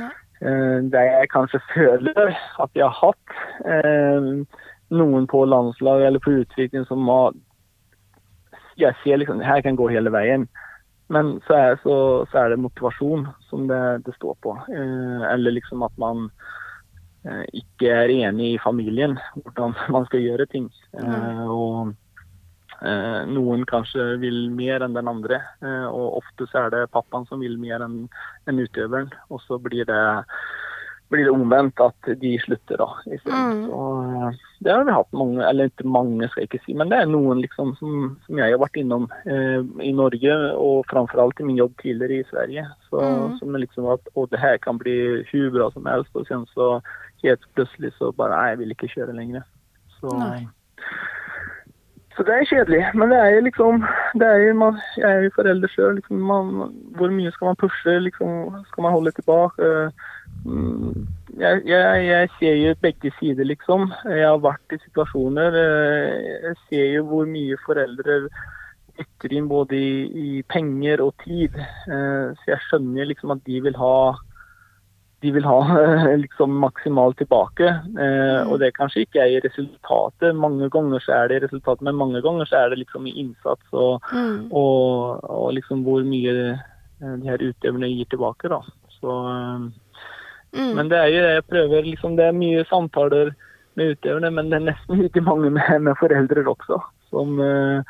[0.00, 3.34] uh, det jeg kanskje føler at jeg har hatt
[4.88, 7.34] noen på landslag eller på utvikling som har
[8.80, 10.48] Jeg ser liksom her kan gå hele veien.
[11.10, 11.94] Men så er, så,
[12.30, 14.54] så er det motivasjon som det, det står på.
[14.70, 16.28] Eh, eller liksom at man
[17.26, 20.68] eh, ikke er enig i familien hvordan man skal gjøre ting.
[20.94, 21.90] Eh, og
[22.78, 25.42] eh, noen kanskje vil mer enn den andre.
[25.58, 28.04] Eh, og ofte så er det pappaen som vil mer enn
[28.46, 29.10] enn utøveren.
[29.34, 30.04] Og så blir det,
[31.10, 32.88] blir det omvendt at de slutter, da.
[33.06, 33.18] i.
[33.26, 33.64] Mm.
[33.66, 36.92] Så, eh, det har vi hatt mange, eller ikke mange skal jeg ikke si, men
[36.92, 41.22] det er noen liksom som, som jeg har vært innom eh, i Norge, og framfor
[41.24, 42.66] alt i min jobb tidligere i Sverige.
[42.88, 43.36] Så, Mm.
[43.38, 44.96] Som liksom at å, det her kan bli
[45.30, 46.66] hvor bra som helst, og sen så
[47.24, 49.46] helt plutselig så bare Nei, jeg vil ikke kjøre lenger.
[49.98, 50.44] Så, Nei.
[52.20, 52.80] Så det er kjedelig.
[53.00, 53.84] Men det er jo liksom
[54.20, 55.94] det er jo, man, Jeg er jo forelder sjøl.
[55.96, 56.18] Liksom,
[56.98, 57.94] hvor mye skal man pushe?
[58.04, 59.70] Liksom, skal man holde tilbake?
[60.44, 61.06] Mm,
[61.40, 63.88] Jeg, jeg, jeg ser jo begge sider, liksom.
[64.04, 68.20] Jeg har vært i situasjoner eh, Jeg ser jo hvor mye foreldre
[69.00, 71.56] dytter inn både i, i penger og tid.
[71.88, 73.96] Eh, Så jeg skjønner liksom at de vil ha
[75.22, 77.68] de vil ha eh, liksom maksimalt tilbake.
[78.00, 80.34] Eh, og det kanskje ikke er i resultatet.
[80.36, 83.12] Mange ganger så er det i resultatet, men mange ganger så er det liksom i
[83.20, 84.48] innsats og, Mm.
[84.50, 88.48] og, og liksom hvor mye eh, de her utøverne gir tilbake.
[88.48, 88.60] da.
[89.00, 89.70] Så, eh,
[90.52, 90.74] Mm.
[90.74, 93.28] men det er jo det jeg prøver liksom, Det er mye samtaler
[93.76, 96.80] med utøverne, men det er nesten like mange med, med foreldre også.
[97.10, 97.82] Som, eh,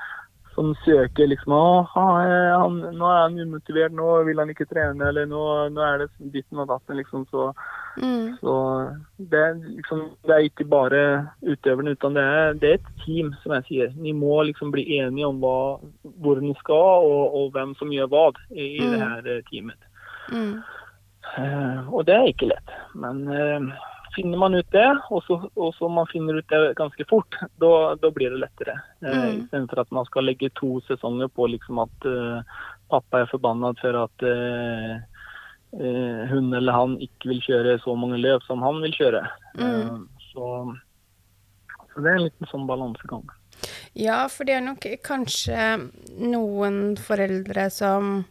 [0.60, 1.54] som søker liksom
[1.94, 6.10] han, Nå er han umotivert, nå vil han ikke trene, eller nå, nå er det
[6.34, 6.96] ditten og datten.
[7.00, 7.52] liksom, så
[7.98, 8.36] Mm.
[8.38, 8.52] så
[9.18, 11.00] det liksom, det er ikke bare
[11.42, 13.88] utøverne, utan det er, det er et team, som jeg sier.
[13.96, 15.80] Ni må liksom bli enige om hva,
[16.22, 18.92] hvor ni skal, og, og hvem som gjør hva i, i Mm.
[18.92, 19.88] det her eh, teamet.
[20.30, 20.62] Mm.
[21.36, 22.70] Uh, og det er ikke lett.
[22.94, 23.60] Men eh,
[24.14, 28.10] finner man ut det, og så, og så man finner ut det ganske fort, da,
[28.10, 28.80] blir det lettere.
[29.04, 29.44] Eh, Mm.
[29.44, 32.42] Istedenfor at man skal legge to sesonger på liksom at uh,
[32.90, 35.00] pappa er forbanna for at uh,
[36.30, 39.22] hun eller han ikke vil kjøre så mange løp som han vil kjøre.
[39.58, 40.08] Mm.
[40.32, 40.46] Så,
[41.92, 43.28] så det er en liten sånn balansegang.
[43.98, 48.24] Ja, for det er nok kanskje noen foreldre som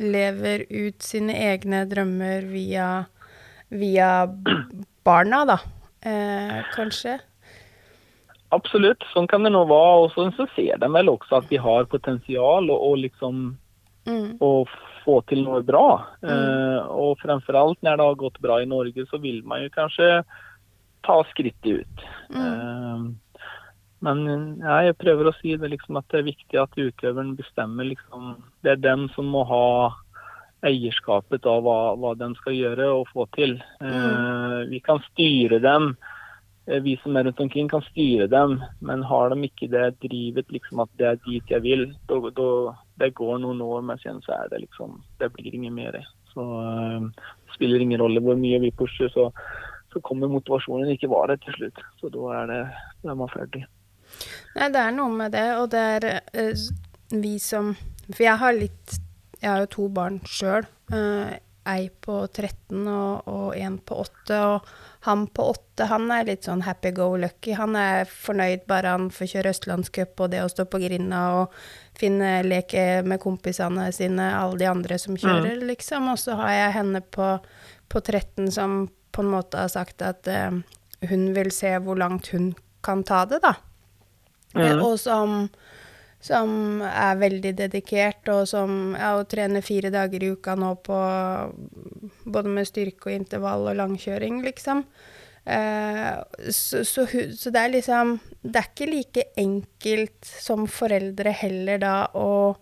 [0.00, 2.88] lever ut sine egne drømmer via,
[3.70, 4.10] via
[5.04, 5.58] barna, da.
[6.04, 7.18] Eh, kanskje.
[8.54, 10.04] Absolutt, sånn kan det nå være.
[10.04, 13.52] Og så, så ser de vel også at de har potensial og, og liksom
[14.04, 14.34] Mm.
[15.04, 16.04] få til noe bra.
[16.20, 19.70] Eh, og fremfor alt når det har gått bra i Norge, så vil man jo
[19.72, 20.08] kanskje
[21.06, 22.02] ta skrittet ut.
[22.36, 23.06] Eh,
[24.04, 24.20] men
[24.60, 28.34] ja, jeg prøver å si det liksom at det er viktig at utøveren bestemmer liksom
[28.60, 29.94] Det er dem som må ha
[30.64, 33.58] eierskapet av hva, hva de skal gjøre og få til.
[33.80, 34.70] Mm.
[34.70, 35.94] vi kan styre dem.
[36.66, 40.50] Eh, Vi som er rundt omkring kan styre dem, men har de ikke det drivet
[40.50, 42.48] liksom at det er dit jeg vil, da, da
[43.02, 46.00] det går noen år, men sen så er det liksom Det blir ingen mer.
[46.32, 47.00] Så eh,
[47.46, 49.30] det spiller ingen rolle hvor mye vi pusher, så,
[49.92, 51.84] så kommer motivasjonen ikke vare til slutt.
[52.00, 52.62] Så da er det
[53.04, 53.66] da er man ferdig.
[54.54, 56.68] Nei, det er noe med det, og det er eh,
[57.14, 58.98] vi som For jeg har litt
[59.44, 60.64] Jeg har jo to barn sjøl.
[60.92, 61.34] Eh,
[61.68, 64.38] ei på 13 og, og en på 8.
[64.48, 64.68] Og
[65.06, 67.54] han på 8 han er litt sånn happy go lucky.
[67.58, 71.58] Han er fornøyd bare han får kjøre østlandscup og det å stå på grinda og
[71.98, 76.08] finne leke med kompisene sine, alle de andre som kjører, liksom.
[76.12, 77.34] Og så har jeg henne på,
[77.92, 78.84] på 13 som
[79.14, 80.56] på en måte har sagt at eh,
[81.08, 82.52] hun vil se hvor langt hun
[82.84, 83.54] kan ta det, da.
[84.54, 84.82] Mm.
[84.84, 85.48] Og som,
[86.24, 91.00] som er veldig dedikert, og som ja, og trener fire dager i uka nå på
[92.24, 94.84] både med styrke og intervall og langkjøring, liksom.
[95.44, 96.14] Eh,
[96.48, 97.04] så, så,
[97.36, 102.54] så det er liksom Det er ikke like enkelt som foreldre heller da å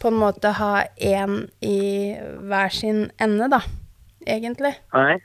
[0.00, 2.14] på en måte ha én i
[2.48, 3.58] hver sin ende, da.
[4.24, 4.72] Egentlig.
[4.94, 5.18] Nei.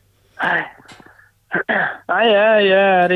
[2.09, 3.13] Nei, jeg, jeg er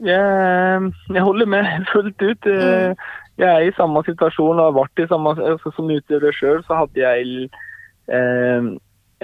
[0.00, 2.46] jeg, jeg holder med fullt ut.
[2.46, 2.94] Eh,
[3.40, 6.84] Jeg er i samme situasjon og har vært i samme altså, Som utøver sjøl, så
[6.84, 7.48] hadde jeg
[8.06, 8.68] eh,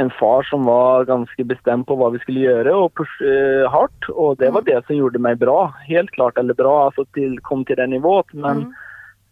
[0.00, 3.32] en far som var ganske bestemt på hva vi skulle gjøre, og pushe
[3.70, 4.08] hardt.
[4.10, 5.72] Og det var det som gjorde meg bra.
[5.86, 8.32] Helt klart eller bra, altså til, kom til det nivået.
[8.32, 8.89] Men Eh,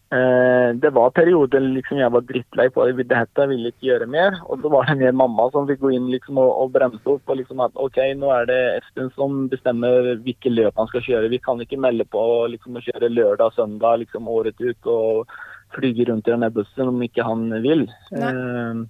[0.09, 3.05] det var perioder liksom jeg var drittlei på det.
[3.11, 4.39] Dette ville ikke gjøre mer.
[4.49, 7.29] Og så var det mer mamma som fikk gå inn liksom og, og bremse opp.
[7.29, 11.33] og liksom at ok, Nå er det Espen som bestemmer hvilke løp han skal kjøre.
[11.35, 15.37] Vi kan ikke melde på liksom, å kjøre lørdag søndag liksom året ut og
[15.77, 17.85] flyge rundt i denne bussen om ikke han vil.
[18.17, 18.85] Eh,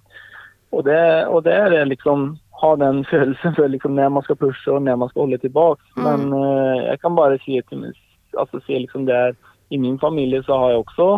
[0.71, 4.71] og, det, og det er liksom ha den følelsen for liksom når man skal pushe
[4.71, 5.83] og når man skal holde tilbake.
[5.99, 7.91] Men eh, jeg kan bare si til
[8.37, 9.37] altså si liksom det er
[9.69, 11.09] i min familie så har jeg også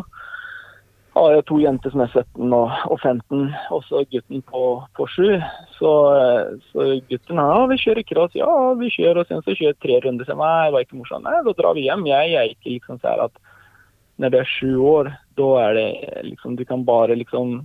[1.12, 3.42] har jeg to jenter som er 17 og, og 15,
[3.76, 4.62] og så gutten på,
[4.96, 5.42] på 7.
[5.76, 5.92] Så,
[6.72, 10.30] så gutten ja, vi kjører cross, ja vi kjører, og sen så kjører tre runder.
[10.32, 11.28] Nei, det var ikke morsomt.
[11.28, 12.08] Nei, da drar vi hjem.
[12.08, 13.44] Jeg, jeg er ikke liksom sånn at
[14.22, 15.90] når du er sju år, da er det
[16.30, 17.62] liksom Du kan bare liksom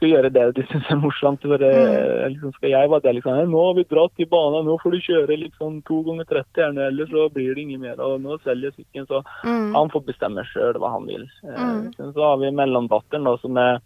[0.00, 1.44] skal gjøre det de syns er morsomt.
[1.44, 2.34] For, mm.
[2.34, 5.40] liksom, skal jeg være liksom Nå har vi dratt i banen, nå får du kjøre
[5.44, 8.00] liksom to ganger 30 gjerne, ellers så blir det ingen mer.
[8.00, 9.74] Og nå selger sykkelen, så Mm.
[9.74, 11.26] han får bestemme sjøl hva han vil.
[11.44, 11.92] Mm.
[11.96, 13.80] Så har vi mellomdatteren da, som er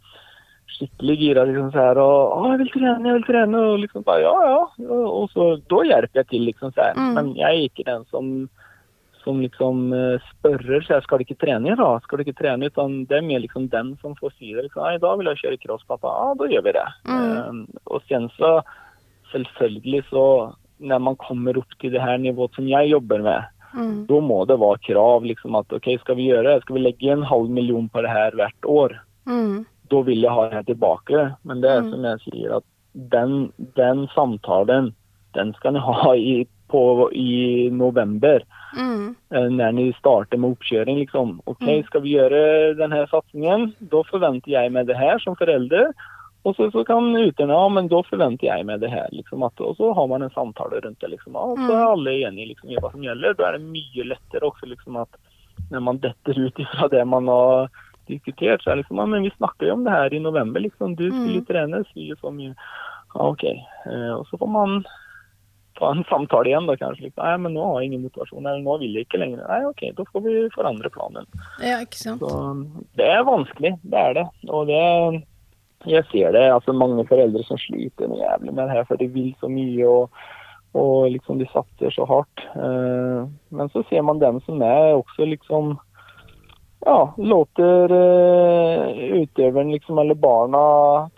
[0.74, 1.44] skikkelig gira.
[1.44, 4.34] liksom så her, og 'Å, jeg vil trene, jeg vil trene.' Og liksom bare ja,
[4.42, 4.62] ja.
[4.88, 6.72] Og, og så da hjelper jeg til, liksom.
[6.74, 6.94] Så her.
[6.94, 7.14] Mm.
[7.14, 8.48] Men jeg er ikke den som
[9.24, 11.90] som liksom eh, spørrer så jeg skal ikke trene da?
[12.04, 14.66] skal du ikke trene utan det er mer liksom den som får si det.
[14.68, 16.12] Liksom, Nei, da vil jeg kjøre cross, pappa.
[16.12, 16.86] Ja, da gjør vi det.
[17.08, 17.24] Mm.
[17.24, 18.52] Eh, og sen så
[19.32, 20.26] selvfølgelig så
[20.84, 24.06] når man kommer opp til det her nivået som jeg jobber med, Mm.
[24.06, 26.60] da må det være krav liksom at ok, skal vi gjøre det?
[26.62, 28.92] Skal vi legge en halv million på det her hvert år?
[29.26, 29.64] Mm.
[29.90, 31.36] Da vil jeg ha det tilbake.
[31.42, 31.90] Men det er Mm.
[31.90, 32.64] som jeg sier, at
[32.94, 34.94] den, den samtalen,
[35.34, 36.82] den skal en ha i, på,
[37.14, 38.42] i november.
[38.74, 39.14] Mm.
[39.30, 41.36] eh, Når ni starter med oppkjøring, liksom.
[41.46, 41.84] Ok, Mm.
[41.86, 43.70] skal vi gjøre denne satsingen?
[43.80, 45.92] Da forventer jeg meg det her som forelder.
[46.44, 49.06] Og så, så kan utøverne ja, men da forventer jeg meg det her.
[49.16, 51.08] Liksom, at, og så har man en samtale rundt det.
[51.14, 53.32] Liksom, og så er alle enige liksom, i hva som gjelder.
[53.38, 55.08] Da er det mye lettere også liksom, at
[55.72, 57.70] når man detter ut ifra det man har
[58.10, 60.60] diskutert, så er det liksom ja, men vi snakker jo om det her i november.
[60.60, 61.46] Liksom, du skulle Mm.
[61.48, 62.52] trene, si så mye.
[63.14, 63.44] Ja, OK.
[63.48, 64.84] Eh, og så får man
[65.78, 67.08] ta en samtale igjen, da kanskje.
[67.08, 69.44] litt, Nei, men nå har jeg ingen motivasjon, eller nå vil jeg ikke lenger.
[69.48, 71.26] Nei, OK, da får vi forandre planen.
[71.62, 72.22] Ja, ikke sant.
[72.22, 74.26] Så det er vanskelig, det er det.
[74.48, 74.82] Og det
[75.84, 76.46] Jeg ser det.
[76.50, 79.84] altså Mange foreldre som sliter noe jævlig med det her, for de vil så mye
[79.84, 80.22] og,
[80.72, 82.44] og liksom de satser så hardt.
[82.56, 85.74] Eh, men så ser man dem som er også liksom
[86.86, 90.64] ja, låter eh, utøveren liksom, eller barna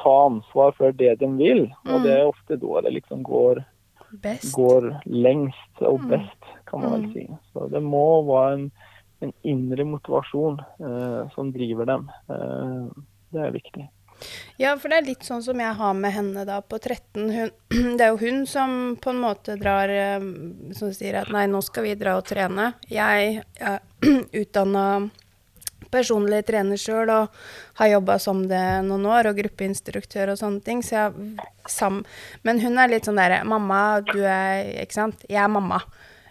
[0.03, 1.65] ta ansvar for det de vil.
[1.87, 3.63] Og det er ofte da det liksom går
[4.11, 4.53] Best.
[4.55, 7.25] går lengst og best, kan man vel si.
[7.53, 8.69] Så det må være en
[9.21, 12.11] en indre motivasjon eh, som driver dem.
[12.29, 13.87] Eh, det er viktig.
[14.57, 17.27] Ja, for det er litt sånn som jeg har med henne da på 13.
[17.33, 17.51] Hun,
[17.99, 20.25] det er jo hun som på en måte drar eh,
[20.77, 22.73] Som sier at nei, nå skal vi dra og trene.
[22.93, 23.81] Jeg er
[24.43, 24.87] utdanna
[25.91, 27.29] personlig trener sjøl og
[27.81, 30.83] har jobba som det noen år, og gruppeinstruktør og sånne ting.
[30.83, 32.05] Så jeg, sam,
[32.43, 35.25] men hun er litt sånn derre Mamma, du er Ikke sant?
[35.29, 35.83] Jeg er mamma.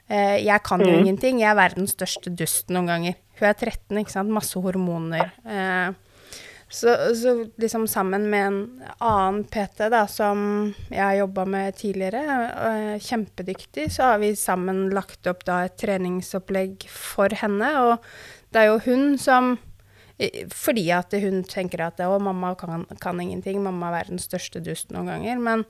[0.07, 0.99] Eh, jeg kan jo Mm.
[1.03, 1.39] ingenting.
[1.39, 3.15] Jeg er verdens største dust noen ganger.
[3.39, 4.29] Hun er 13, ikke sant.
[4.29, 5.31] Masse hormoner.
[5.45, 5.93] Eh,
[6.69, 7.31] så, så
[7.61, 13.85] liksom sammen med en annen PT da, som jeg har jobba med tidligere, eh, kjempedyktig,
[13.93, 17.69] så har vi sammen lagt opp da et treningsopplegg for henne.
[17.85, 17.99] Og
[18.55, 19.57] det er jo hun som
[20.55, 24.93] Fordi at hun tenker at å, mamma kan, kan ingenting, mamma er verdens største dust
[24.95, 25.41] noen ganger.
[25.43, 25.65] Men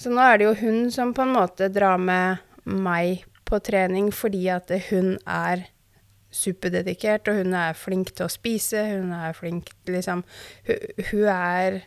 [0.00, 4.08] så nå er det jo hun som på en måte drar med meg på trening
[4.14, 5.66] fordi at hun er
[6.32, 10.24] superdedikert, og hun er flink til å spise, hun er flink liksom
[10.68, 11.80] Hun, hun er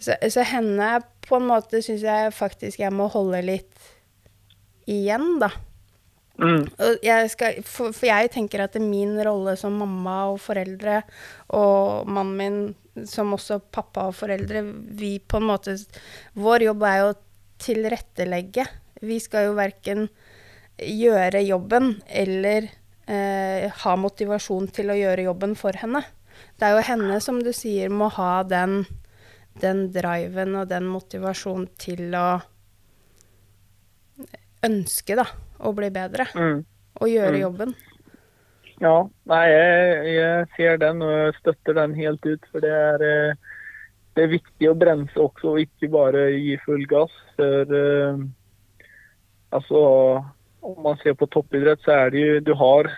[0.00, 3.90] så, så henne på en måte syns jeg faktisk jeg må holde litt
[4.88, 5.50] igjen, da.
[6.40, 6.64] Mm.
[7.04, 11.02] Jeg skal, for, for jeg tenker at min rolle som mamma og foreldre,
[11.56, 14.62] og mannen min som også pappa og foreldre,
[14.98, 15.76] vi på en måte
[16.38, 17.18] Vår jobb er jo å
[17.60, 18.66] tilrettelegge.
[19.04, 20.08] Vi skal jo verken
[20.80, 22.70] gjøre jobben eller
[23.04, 26.02] eh, ha motivasjon til å gjøre jobben for henne.
[26.56, 28.82] Det er jo henne, som du sier, må ha den,
[29.60, 32.40] den driven og den motivasjonen til å
[34.64, 35.26] ønske, da,
[35.60, 36.64] å bli bedre Mm.
[37.00, 37.40] og gjøre Mm.
[37.40, 37.74] jobben.
[38.80, 42.40] Ja, nei, jeg, jeg ser den og støtter den helt ut.
[42.50, 43.34] For det er, eh,
[44.16, 47.12] det er viktig å bremse også, og ikke bare gi full gass.
[47.36, 48.16] For eh,
[49.52, 50.24] altså,
[50.62, 52.88] om man ser på toppidrett, så er det jo Du har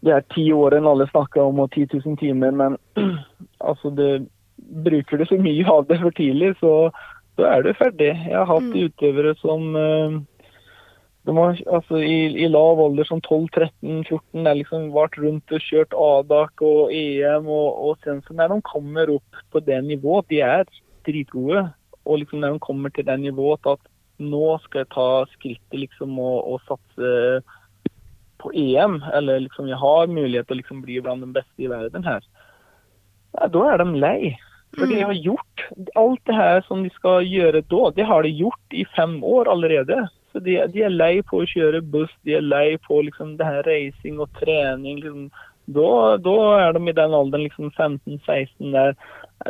[0.00, 2.76] det er ti årene alle snakker om og 10 000 timer, men
[3.60, 4.28] altså det,
[4.84, 6.92] bruker du så mye av det for tidlig, så,
[7.34, 8.12] så er du ferdig.
[8.14, 8.76] Jeg har hatt Mm.
[8.86, 10.20] utøvere som eh,
[11.28, 15.92] de har altså, i, i lav alder, som 12-13-14, har liksom vært rundt og kjørt
[15.92, 17.50] Adak og EM.
[17.52, 20.64] Og, og sen så når de kommer opp på det nivået, de er
[21.06, 21.66] dritgode.
[22.08, 23.84] Og liksom når de kommer til det nivået at
[24.18, 27.12] nå skal jeg ta skrittet liksom og, og satse
[28.38, 31.70] på EM, eller liksom jeg har mulighet til å liksom bli blant de beste i
[31.70, 32.22] verden her,
[33.34, 34.20] ja, da er de lei.
[34.76, 35.64] For de har gjort
[35.96, 39.48] alt det her som de skal gjøre da, det har de gjort i fem år
[39.50, 40.06] allerede.
[40.38, 43.46] Så de, de er lei på å kjøre buss, de er lei på liksom det
[43.48, 45.00] her racing og trening.
[45.02, 45.24] Liksom.
[45.74, 48.94] Da, da er de i den alderen, liksom 15-16 der.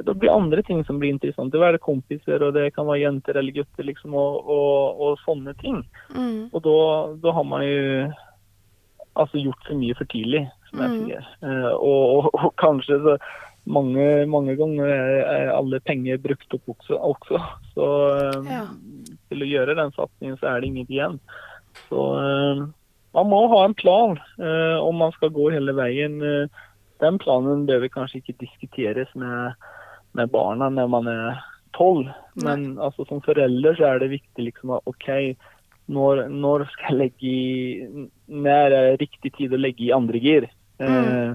[0.04, 1.52] Da blir andre ting som blir interessant.
[1.52, 5.20] Det kan være kompiser, og det kan være jenter eller gutter, liksom, og, og, og
[5.26, 5.82] sånne ting.
[6.16, 6.48] Mm.
[6.52, 6.78] Og da,
[7.20, 8.08] da har man jo
[9.18, 11.04] altså gjort for mye for tidlig, som jeg Mm.
[11.04, 11.28] sier.
[11.44, 13.18] Eh, og, og, kanskje så
[13.68, 16.96] mange, mange ganger er, er alle penger brukt opp også.
[17.12, 17.40] også.
[17.76, 18.64] Så eh, Ja.
[19.30, 21.20] Til å gjøre den satsingen, så er det ingenting igjen.
[21.88, 22.64] Så eh,
[23.16, 26.18] man må ha en plan eh, om man skal gå hele veien.
[26.22, 26.64] Eh,
[27.02, 29.54] den planen bør vi kanskje ikke diskuteres med,
[30.18, 31.44] med barna når man er
[31.76, 32.10] tolv.
[32.42, 35.08] Men altså, som forelder så er det viktig liksom at OK,
[35.88, 40.48] når, når skal jeg legge i Når er riktig tid å legge i andre gir?
[40.78, 41.34] Mm.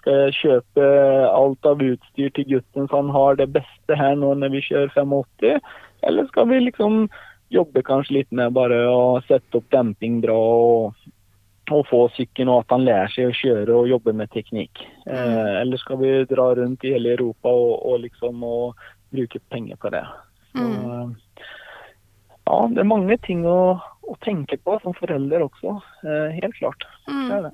[0.00, 0.86] skal jeg kjøpe
[1.30, 4.90] alt av utstyr til gutten så han har det beste her nå når vi kjører
[4.96, 5.60] 85?
[6.02, 7.08] Eller skal vi liksom
[7.52, 10.94] jobbe kanskje litt med bare å sette opp demping bra og,
[11.70, 14.82] og få sykkelen, og at han lærer seg å kjøre og jobbe med teknikk?
[15.06, 18.74] Eh, eller skal vi dra rundt i hele Europa og, og liksom og
[19.12, 20.04] bruke penger på det?
[20.52, 21.14] Så, Mm.
[22.46, 25.76] ja, det er mange ting å, å tenke på som forelder også.
[26.04, 26.84] Eh, helt klart.
[27.06, 27.42] Det er Mm.
[27.48, 27.52] det.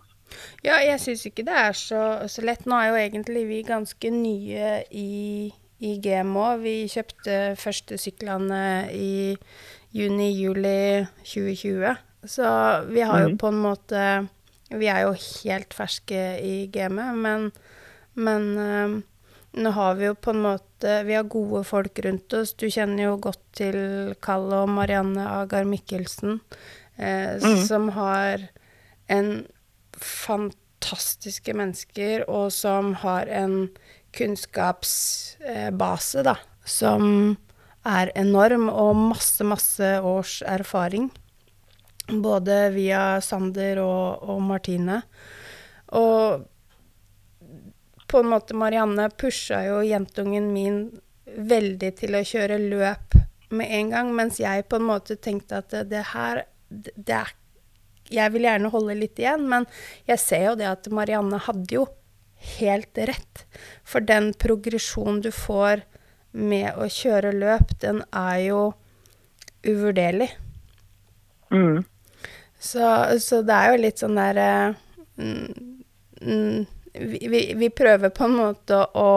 [0.64, 2.66] Ja, jeg syns ikke det er så, så lett.
[2.66, 6.56] Nå er jo egentlig vi ganske nye i, i GMO.
[6.62, 9.36] Vi kjøpte første syklene i
[9.94, 11.96] juni-juli 2020.
[12.26, 12.48] Så
[12.90, 13.38] vi har jo Mhm.
[13.38, 14.28] på en måte
[14.70, 17.52] Vi er jo helt ferske i gamet, men,
[18.14, 19.02] men eh,
[19.62, 22.52] nå har vi jo på en måte Vi har gode folk rundt oss.
[22.52, 26.40] Du kjenner jo godt til Kalle og Marianne Agar Mikkelsen,
[26.98, 27.64] eh, mm.
[27.66, 28.48] som har
[29.08, 29.46] en
[29.96, 33.70] fantastiske mennesker, og som har en
[34.18, 36.34] kunnskapsbase, da,
[36.66, 37.36] som
[37.88, 41.10] er enorm, og masse, masse års erfaring.
[42.08, 45.02] Både via Sander og, og Martine.
[45.96, 46.42] Og
[48.08, 53.14] på en måte Marianne pusha jo jentungen min veldig til å kjøre løp
[53.52, 56.34] med en gang, mens jeg på en måte tenkte at det, her
[56.68, 57.28] det er
[58.12, 59.66] jeg vil gjerne holde litt igjen, men
[60.08, 61.84] jeg ser jo det at Marianne hadde jo
[62.58, 63.44] helt rett.
[63.84, 65.84] For den progresjonen du får
[66.38, 68.62] med å kjøre løp, den er jo
[69.66, 70.30] uvurderlig.
[71.50, 71.84] Mm.
[72.60, 72.82] Så,
[73.22, 74.48] så det er jo litt sånn derre
[75.16, 75.76] mm,
[76.20, 76.66] mm,
[76.98, 79.12] vi, vi, vi prøver på en måte å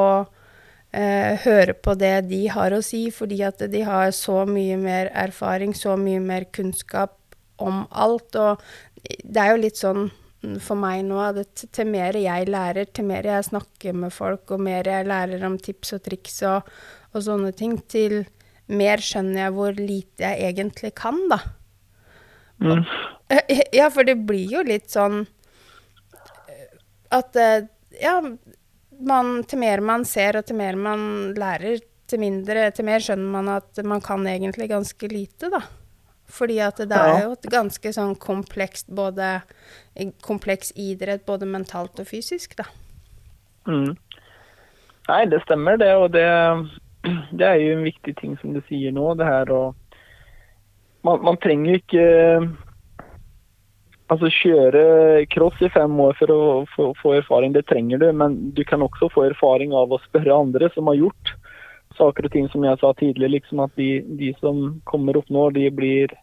[0.93, 5.11] eh, høre på det de har å si, fordi at de har så mye mer
[5.17, 7.17] erfaring, så mye mer kunnskap
[7.61, 8.37] om alt.
[8.37, 8.61] Og
[9.23, 10.09] det er jo litt sånn
[10.41, 14.63] for meg nå at til mer jeg lærer, til mer jeg snakker med folk, og
[14.65, 16.69] mer jeg lærer om tips og triks og,
[17.13, 18.23] og sånne ting, til
[18.71, 21.41] mer skjønner jeg hvor lite jeg egentlig kan, da.
[22.61, 22.85] Mm.
[23.71, 25.21] Ja, for det blir jo litt sånn
[27.15, 27.63] at eh,
[28.01, 28.17] Ja,
[29.07, 31.01] man, til mer man ser, og til mer man
[31.37, 31.79] lærer,
[32.11, 35.61] til mindre Til mer skjønner man at man kan egentlig ganske lite, da.
[36.31, 39.41] Fordi at det er jo et ganske sånn komplekst både
[40.23, 42.63] Kompleks idrett både mentalt og fysisk, da.
[43.67, 43.97] Mm.
[45.09, 45.91] Nei, det stemmer det.
[45.99, 46.23] Og det,
[47.35, 49.13] det er jo en viktig ting som du sier nå.
[49.19, 49.63] det her å
[51.01, 52.03] Man, man trenger jo ikke
[54.13, 54.81] altså kjøre
[55.33, 56.41] cross i fem år for å
[56.75, 57.55] få, få erfaring.
[57.55, 60.99] Det trenger du, men du kan også få erfaring av å spørre andre som har
[60.99, 61.31] gjort
[61.97, 63.33] saker og ting som jeg sa tidligere.
[63.37, 66.13] liksom At de, de som kommer opp nå, de blir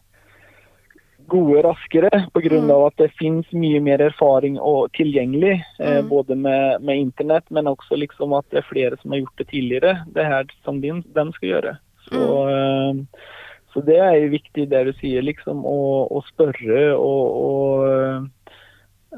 [1.29, 2.59] gode raskere pga.
[2.59, 2.71] Mm.
[2.73, 5.59] av at det finnes mye mer erfaring og tilgjengelig.
[5.79, 6.09] Eh, Mm.
[6.09, 9.47] både med, med internett, men også liksom at det er flere som har gjort det
[9.49, 9.93] tidligere.
[10.15, 11.77] Det her som de, de skal gjøre.
[12.09, 13.29] Så, eh,
[13.73, 18.27] så det er jo viktig det du sier, liksom, å, å spørre og, og eh,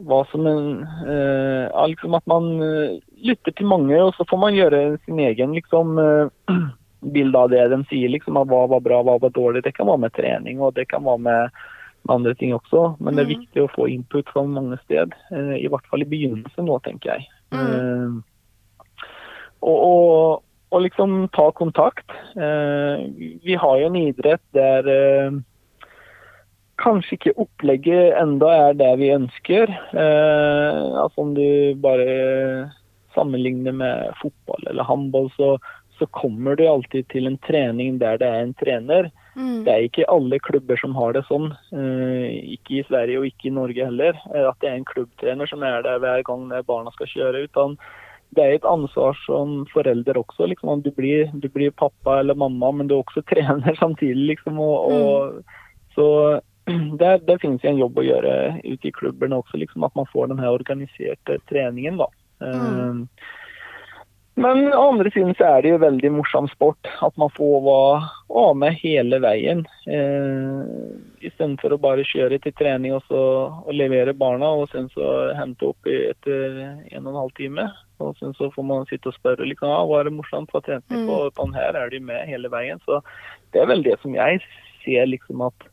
[0.07, 0.67] hva som en
[1.03, 5.55] eh, liksom At man eh, lytter til mange, og så får man gjøre sin egen
[5.57, 6.55] liksom eh,
[7.15, 8.09] bilde av det de sier.
[8.13, 9.63] liksom, Hva var bra, hva var dårlig.
[9.65, 11.61] Det kan være med trening, og det kan være med
[12.03, 12.95] med andre ting også.
[12.99, 13.39] Men det er Mm.
[13.39, 15.13] viktig å få input fra mange steder.
[15.31, 17.27] eh, I hvert fall i begynnelsen nå, tenker jeg.
[17.53, 18.23] Mm.
[19.61, 22.09] og, og, og liksom ta kontakt.
[22.35, 23.05] Eh,
[23.43, 25.31] vi har jo en idrett der eh,
[26.81, 29.69] kanskje ikke opplegget enda er det vi ønsker.
[29.69, 32.71] Eh, altså om du bare
[33.13, 35.57] sammenligner med fotball eller håndball, så,
[35.99, 39.11] så kommer du alltid til en trening der det er en trener.
[39.35, 39.63] Mm.
[39.63, 41.51] Det er ikke alle klubber som har det sånn.
[41.71, 44.17] Eh, ikke i Sverige og ikke i Norge heller.
[44.35, 47.45] eh, At det er en klubbtrener som er der hver gang barna skal kjøre.
[47.47, 47.77] Utan
[48.35, 50.47] det er et ansvar som forelder også.
[50.51, 54.35] liksom Du blir, du blir pappa eller mamma, men du er også trener samtidig.
[54.35, 55.43] liksom og, og
[55.95, 56.41] Så
[56.99, 59.57] der, der finnes en jobb å gjøre ute i klubbene også.
[59.57, 61.97] liksom At man får den her organiserte treningen.
[62.03, 62.07] da.
[62.41, 63.05] Eh,
[64.35, 66.87] men andre siden så er det jo veldig morsom sport.
[67.03, 69.65] At man får være med hele veien.
[69.87, 73.19] Eh, Istedenfor å bare kjøre til trening og så
[73.67, 76.55] og levere barna, og sen så hente opp etter
[76.91, 77.67] en og en halv time.
[78.01, 80.63] Og sen så får man sitte og spørre liksom, ah, hva er det morsomt, hva
[80.65, 81.19] trente på?
[81.27, 81.35] Mm.
[81.37, 82.81] sånn her er de med hele veien.
[82.87, 83.01] Så
[83.53, 84.41] det er vel det som jeg
[84.85, 85.67] ser liksom at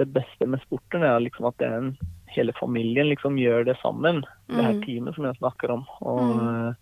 [0.00, 1.90] det beste med sporten er liksom at det er en,
[2.32, 4.22] hele familien liksom gjør det sammen.
[4.48, 4.82] Det her Mm.
[4.86, 5.82] teamet som jeg snakker om.
[6.00, 6.72] Og eh,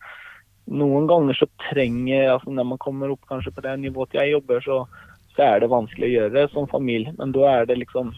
[0.67, 4.61] noen ganger så trenger altså Når man kommer opp kanskje på det nivået jeg jobber,
[4.61, 4.87] så,
[5.37, 7.15] så er det vanskelig å gjøre som familie.
[7.19, 8.13] Men da er det liksom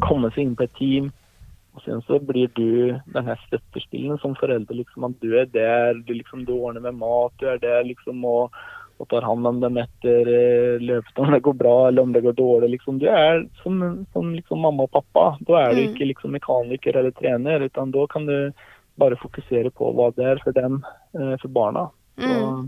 [0.00, 1.10] komme seg inn på et team.
[1.74, 4.74] Og sen så blir du den her støttespilleren som forelder.
[4.74, 8.24] liksom At du er der, du liksom du ordner med mat, du er der liksom
[8.26, 8.50] og,
[9.00, 12.24] og tar hånd om dem etter eh, løpet, om det går bra eller om det
[12.26, 12.70] går dårlig.
[12.74, 15.38] liksom Du er som, som liksom mamma og pappa.
[15.46, 15.94] Da er du Mm.
[15.94, 18.52] ikke liksom mekaniker eller trener, utan da kan du
[19.00, 20.80] bare fokusere på hva det er for dem,
[21.16, 21.88] eh, for barna.
[22.20, 22.66] Mm.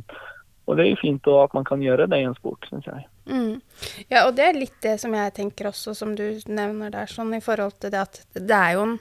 [0.65, 3.03] og det er jo fint at man kan gjøre det i en sport, syns jeg.
[3.27, 3.61] Mm.
[4.09, 7.35] Ja, og det er litt det som jeg tenker også, som du nevner der, sånn
[7.37, 8.97] i forhold til det at det er jo en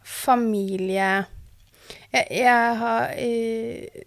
[0.00, 1.10] familie
[2.10, 4.04] Jeg, jeg har i,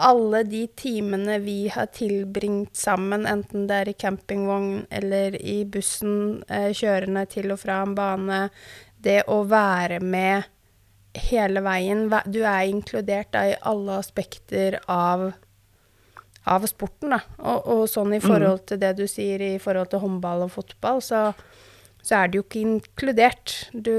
[0.00, 6.44] Alle de timene vi har tilbringt sammen, enten det er i campingvogn eller i bussen
[6.48, 8.40] eh, kjørende til og fra en bane,
[8.96, 10.48] det å være med
[11.18, 15.32] hele veien Du er inkludert da, i alle aspekter av
[16.48, 17.20] av sporten, da.
[17.38, 21.02] Og, og sånn i forhold til det du sier i forhold til håndball og fotball,
[21.04, 21.30] så,
[22.02, 23.56] så er det jo ikke inkludert.
[23.72, 23.92] Du,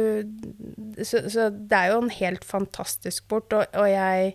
[1.02, 4.34] så, så det er jo en helt fantastisk sport, og, og jeg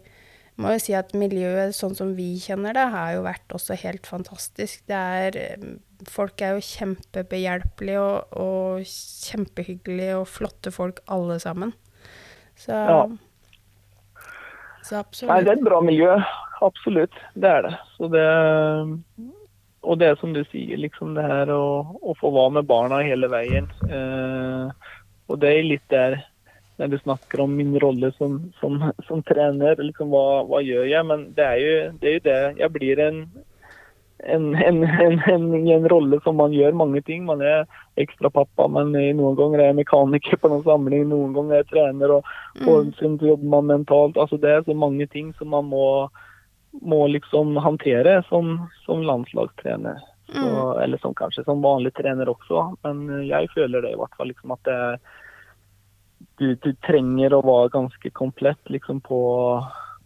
[0.56, 4.08] må jo si at miljøet sånn som vi kjenner det, har jo vært også helt
[4.08, 4.86] fantastisk.
[4.88, 5.42] Det er
[6.12, 11.72] Folk er jo kjempebehjelpelige og, og kjempehyggelige og flotte folk alle sammen.
[12.56, 13.00] Så, Ja.
[14.82, 15.30] så absolutt.
[15.30, 16.12] Nei, det er et bra miljø.
[16.64, 17.12] Absolutt.
[17.34, 17.74] Det er det.
[17.96, 18.26] Så det
[19.86, 23.02] og det er som du sier, liksom det her å, å få være med barna
[23.06, 23.68] hele veien.
[23.86, 24.88] Eh,
[25.30, 26.18] og det er litt der
[26.76, 31.06] når du snakker om min rolle som, som, som trener, liksom hva, hva, gjør jeg?
[31.08, 32.10] Men det er jo det.
[32.10, 32.40] Er jo det.
[32.60, 33.22] Jeg blir en,
[34.26, 34.82] en, en,
[35.30, 37.24] en, en rolle som man gjør mange ting.
[37.28, 37.66] Man er
[38.00, 42.16] ekstrapappa, men noen ganger er jeg mekaniker på noen samling, noen ganger er jeg trener,
[42.18, 43.20] og mm.
[43.22, 44.18] jobber man mentalt.
[44.20, 45.86] Altså Det er så mange ting som man må,
[46.82, 50.02] må liksom håndtere som, som landslagstrener.
[50.26, 50.82] Så, mm.
[50.82, 54.56] Eller som kanskje som vanlig trener også, men jeg føler det i hvert fall liksom
[54.56, 54.80] at det
[56.36, 59.18] du, du, trenger å være ganske komplett liksom, på,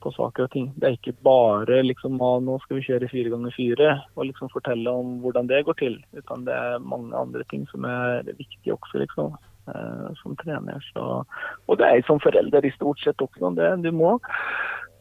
[0.03, 0.71] på, saker og ting.
[0.77, 4.93] Det er ikke bare liksom, nå skal vi kjøre fire ganger fire og liksom fortelle
[5.03, 5.99] om hvordan det går til.
[6.17, 9.35] Utan det er mange andre ting som er viktige også, liksom,
[9.73, 10.81] eh, som trener.
[10.93, 11.07] Så,
[11.67, 13.53] og det er som forelder i stort sett også.
[13.59, 14.17] Det, du, må,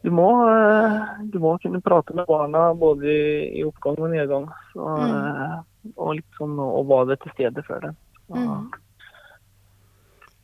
[0.04, 1.00] du, må, eh,
[1.32, 3.24] du må kunne prate med barna både i,
[3.60, 4.46] i oppgang og nedgang.
[4.74, 5.16] Så, mm.
[5.16, 5.58] Eh,
[5.96, 7.98] og, liksom, og være til stede for dem.
[8.30, 8.70] Mm.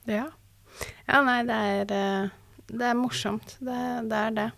[0.07, 0.27] Ja.
[1.07, 2.35] Ja, nei, det er, eh,
[2.69, 3.57] det er morsomt.
[3.61, 4.51] Det, det, er det.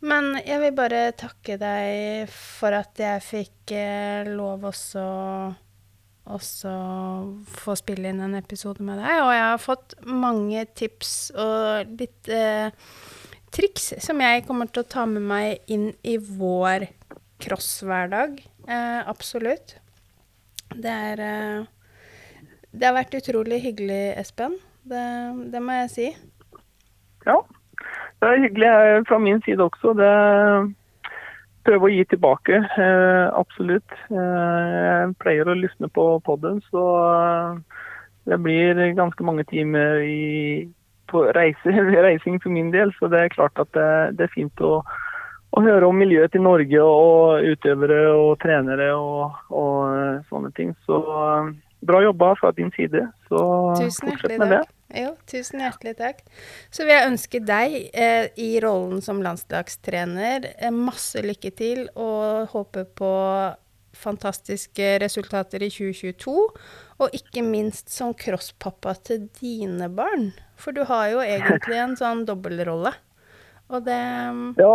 [0.00, 5.06] Men jeg vil bare takke deg for at jeg fikk eh, lov også
[6.28, 6.72] også
[7.48, 9.22] få spille inn en episode med deg.
[9.24, 12.68] Og jeg har fått mange tips og litt eh,
[13.54, 16.88] triks som jeg kommer til å ta med meg inn i vår
[17.42, 18.40] crosshverdag.
[18.68, 19.78] Eh, absolutt.
[20.74, 21.68] Det er eh,
[22.70, 24.58] Det har vært utrolig hyggelig, Espen.
[24.84, 25.04] Det,
[25.52, 26.08] det, må jeg si.
[27.28, 27.38] Ja,
[28.18, 28.74] det er hyggelig
[29.08, 29.94] fra min side også.
[29.98, 30.12] Det
[31.68, 33.96] prøve å gi tilbake, eh, absolutt.
[34.08, 37.82] Eh, jeg pleier å lysne på podden, så eh,
[38.30, 40.68] det blir ganske mange timer i,
[41.12, 41.74] på reise,
[42.08, 42.94] reising for min del.
[42.98, 46.46] Så det er klart at det, det er fint å, å, høre om miljøet til
[46.46, 50.74] Norge og utøvere og trenere og, og sånne ting.
[50.88, 51.02] Så
[51.88, 53.06] bra jobba fra din side.
[53.28, 53.44] Så
[53.76, 54.64] fortsett med det.
[54.96, 56.20] Jo, tusen hjertelig takk.
[56.72, 62.48] Så vil jeg ønske deg eh, i rollen som landslagstrener eh, masse lykke til, og
[62.54, 63.10] håpe på
[63.98, 66.36] fantastiske resultater i 2022.
[67.04, 70.30] Og ikke minst som crosspappa til dine barn.
[70.56, 72.94] For du har jo egentlig en sånn dobbeltrolle.
[73.68, 74.00] Og det
[74.56, 74.72] Ja,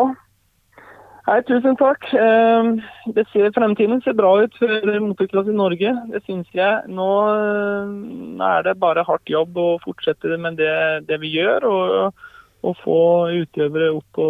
[1.23, 2.03] Hei, tusen takk.
[2.19, 2.81] Ehm,
[3.15, 5.93] det ser, fremtiden ser bra ut for motorklasse i Norge.
[6.11, 6.89] Det syns jeg.
[6.91, 11.69] Nå eh, er det bare hardt jobb å fortsette med det, det vi gjør.
[11.69, 12.27] Og,
[12.67, 12.99] og, få
[13.39, 14.27] utøvere opp på,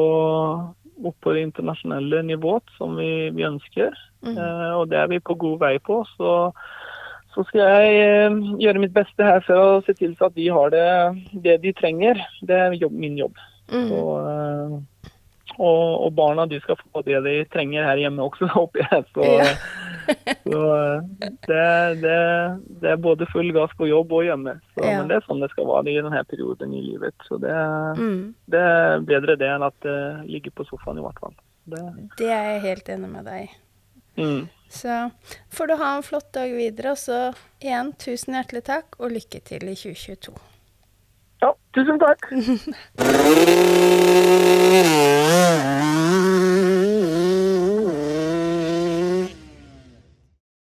[1.10, 3.98] opp på det internasjonale nivået som vi, vi ønsker.
[4.22, 4.38] Mm.
[4.38, 6.04] Eh, og det er vi på god vei på.
[6.14, 6.38] Så,
[7.34, 10.70] så skal jeg eh, gjøre mitt beste her for å se til at de har
[10.78, 10.88] det,
[11.42, 12.22] det de trenger.
[12.46, 13.42] Det er jobb, min jobb.
[13.74, 13.88] Mm.
[13.90, 14.02] Så,
[15.58, 19.06] og, og, barna de skal få det de trenger her hjemme også, håper jeg.
[19.14, 19.50] Så, ja.
[20.44, 20.62] så
[21.48, 21.64] det,
[22.02, 22.18] det,
[22.82, 24.58] det, er både full gass på jobb og hjemme.
[24.74, 25.00] Så, ja.
[25.00, 27.16] Men det er sånn det skal være i denne perioden i livet.
[27.28, 27.56] Så det,
[28.00, 28.22] mm.
[28.52, 30.00] det er bedre det enn at det
[30.30, 31.36] ligger på sofaen, i hvert fall.
[31.64, 31.84] Det,
[32.20, 33.52] det er jeg helt enig med deg i.
[34.14, 34.48] Mm.
[34.70, 35.10] Så
[35.50, 36.92] får du ha en flott dag videre.
[36.92, 37.34] Og så
[37.64, 40.34] igjen, tusen hjertelig takk, og lykke til i 2022.
[41.44, 42.22] Ja, tusen takk.
[45.54, 45.83] Yeah.